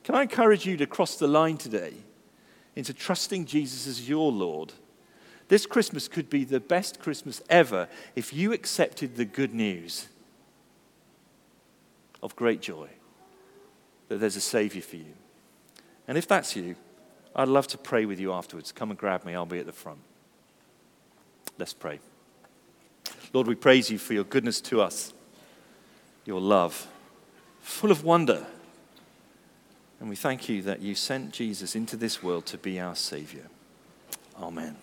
Can 0.03 0.15
I 0.15 0.23
encourage 0.23 0.67
you 0.67 0.77
to 0.77 0.87
cross 0.87 1.17
the 1.17 1.27
line 1.27 1.57
today 1.57 1.95
into 2.77 2.93
trusting 2.93 3.47
Jesus 3.47 3.87
as 3.87 4.09
your 4.09 4.31
Lord? 4.31 4.75
This 5.49 5.65
Christmas 5.65 6.09
could 6.09 6.29
be 6.29 6.45
the 6.45 6.61
best 6.61 7.01
Christmas 7.01 7.43
ever 7.49 7.89
if 8.15 8.33
you 8.35 8.53
accepted 8.53 9.17
the 9.17 9.25
good 9.25 9.55
news 9.55 10.09
of 12.23 12.37
great 12.37 12.61
joy 12.61 12.89
that 14.09 14.19
there's 14.19 14.37
a 14.37 14.41
Savior 14.41 14.83
for 14.83 14.97
you. 14.97 15.15
And 16.07 16.19
if 16.19 16.29
that's 16.29 16.55
you, 16.55 16.77
I'd 17.35 17.49
love 17.49 17.67
to 17.69 17.79
pray 17.79 18.05
with 18.05 18.21
you 18.21 18.33
afterwards. 18.33 18.73
Come 18.73 18.91
and 18.91 18.99
grab 18.99 19.25
me, 19.25 19.35
I'll 19.35 19.47
be 19.47 19.59
at 19.59 19.67
the 19.67 19.73
front. 19.73 20.01
Let's 21.59 21.73
pray. 21.73 22.01
Lord, 23.33 23.47
we 23.47 23.55
praise 23.55 23.91
you 23.91 23.99
for 23.99 24.13
your 24.13 24.25
goodness 24.25 24.61
to 24.63 24.81
us, 24.81 25.13
your 26.25 26.41
love, 26.41 26.87
full 27.61 27.91
of 27.91 28.05
wonder. 28.05 28.47
And 30.01 30.09
we 30.09 30.17
thank 30.17 30.49
you 30.49 30.63
that 30.63 30.81
you 30.81 30.95
sent 30.95 31.33
Jesus 31.33 31.75
into 31.75 31.97
this 31.97 32.23
world 32.23 32.47
to 32.47 32.59
be 32.59 32.79
our 32.79 32.95
Savior. 32.95 33.49
Amen. 34.39 34.77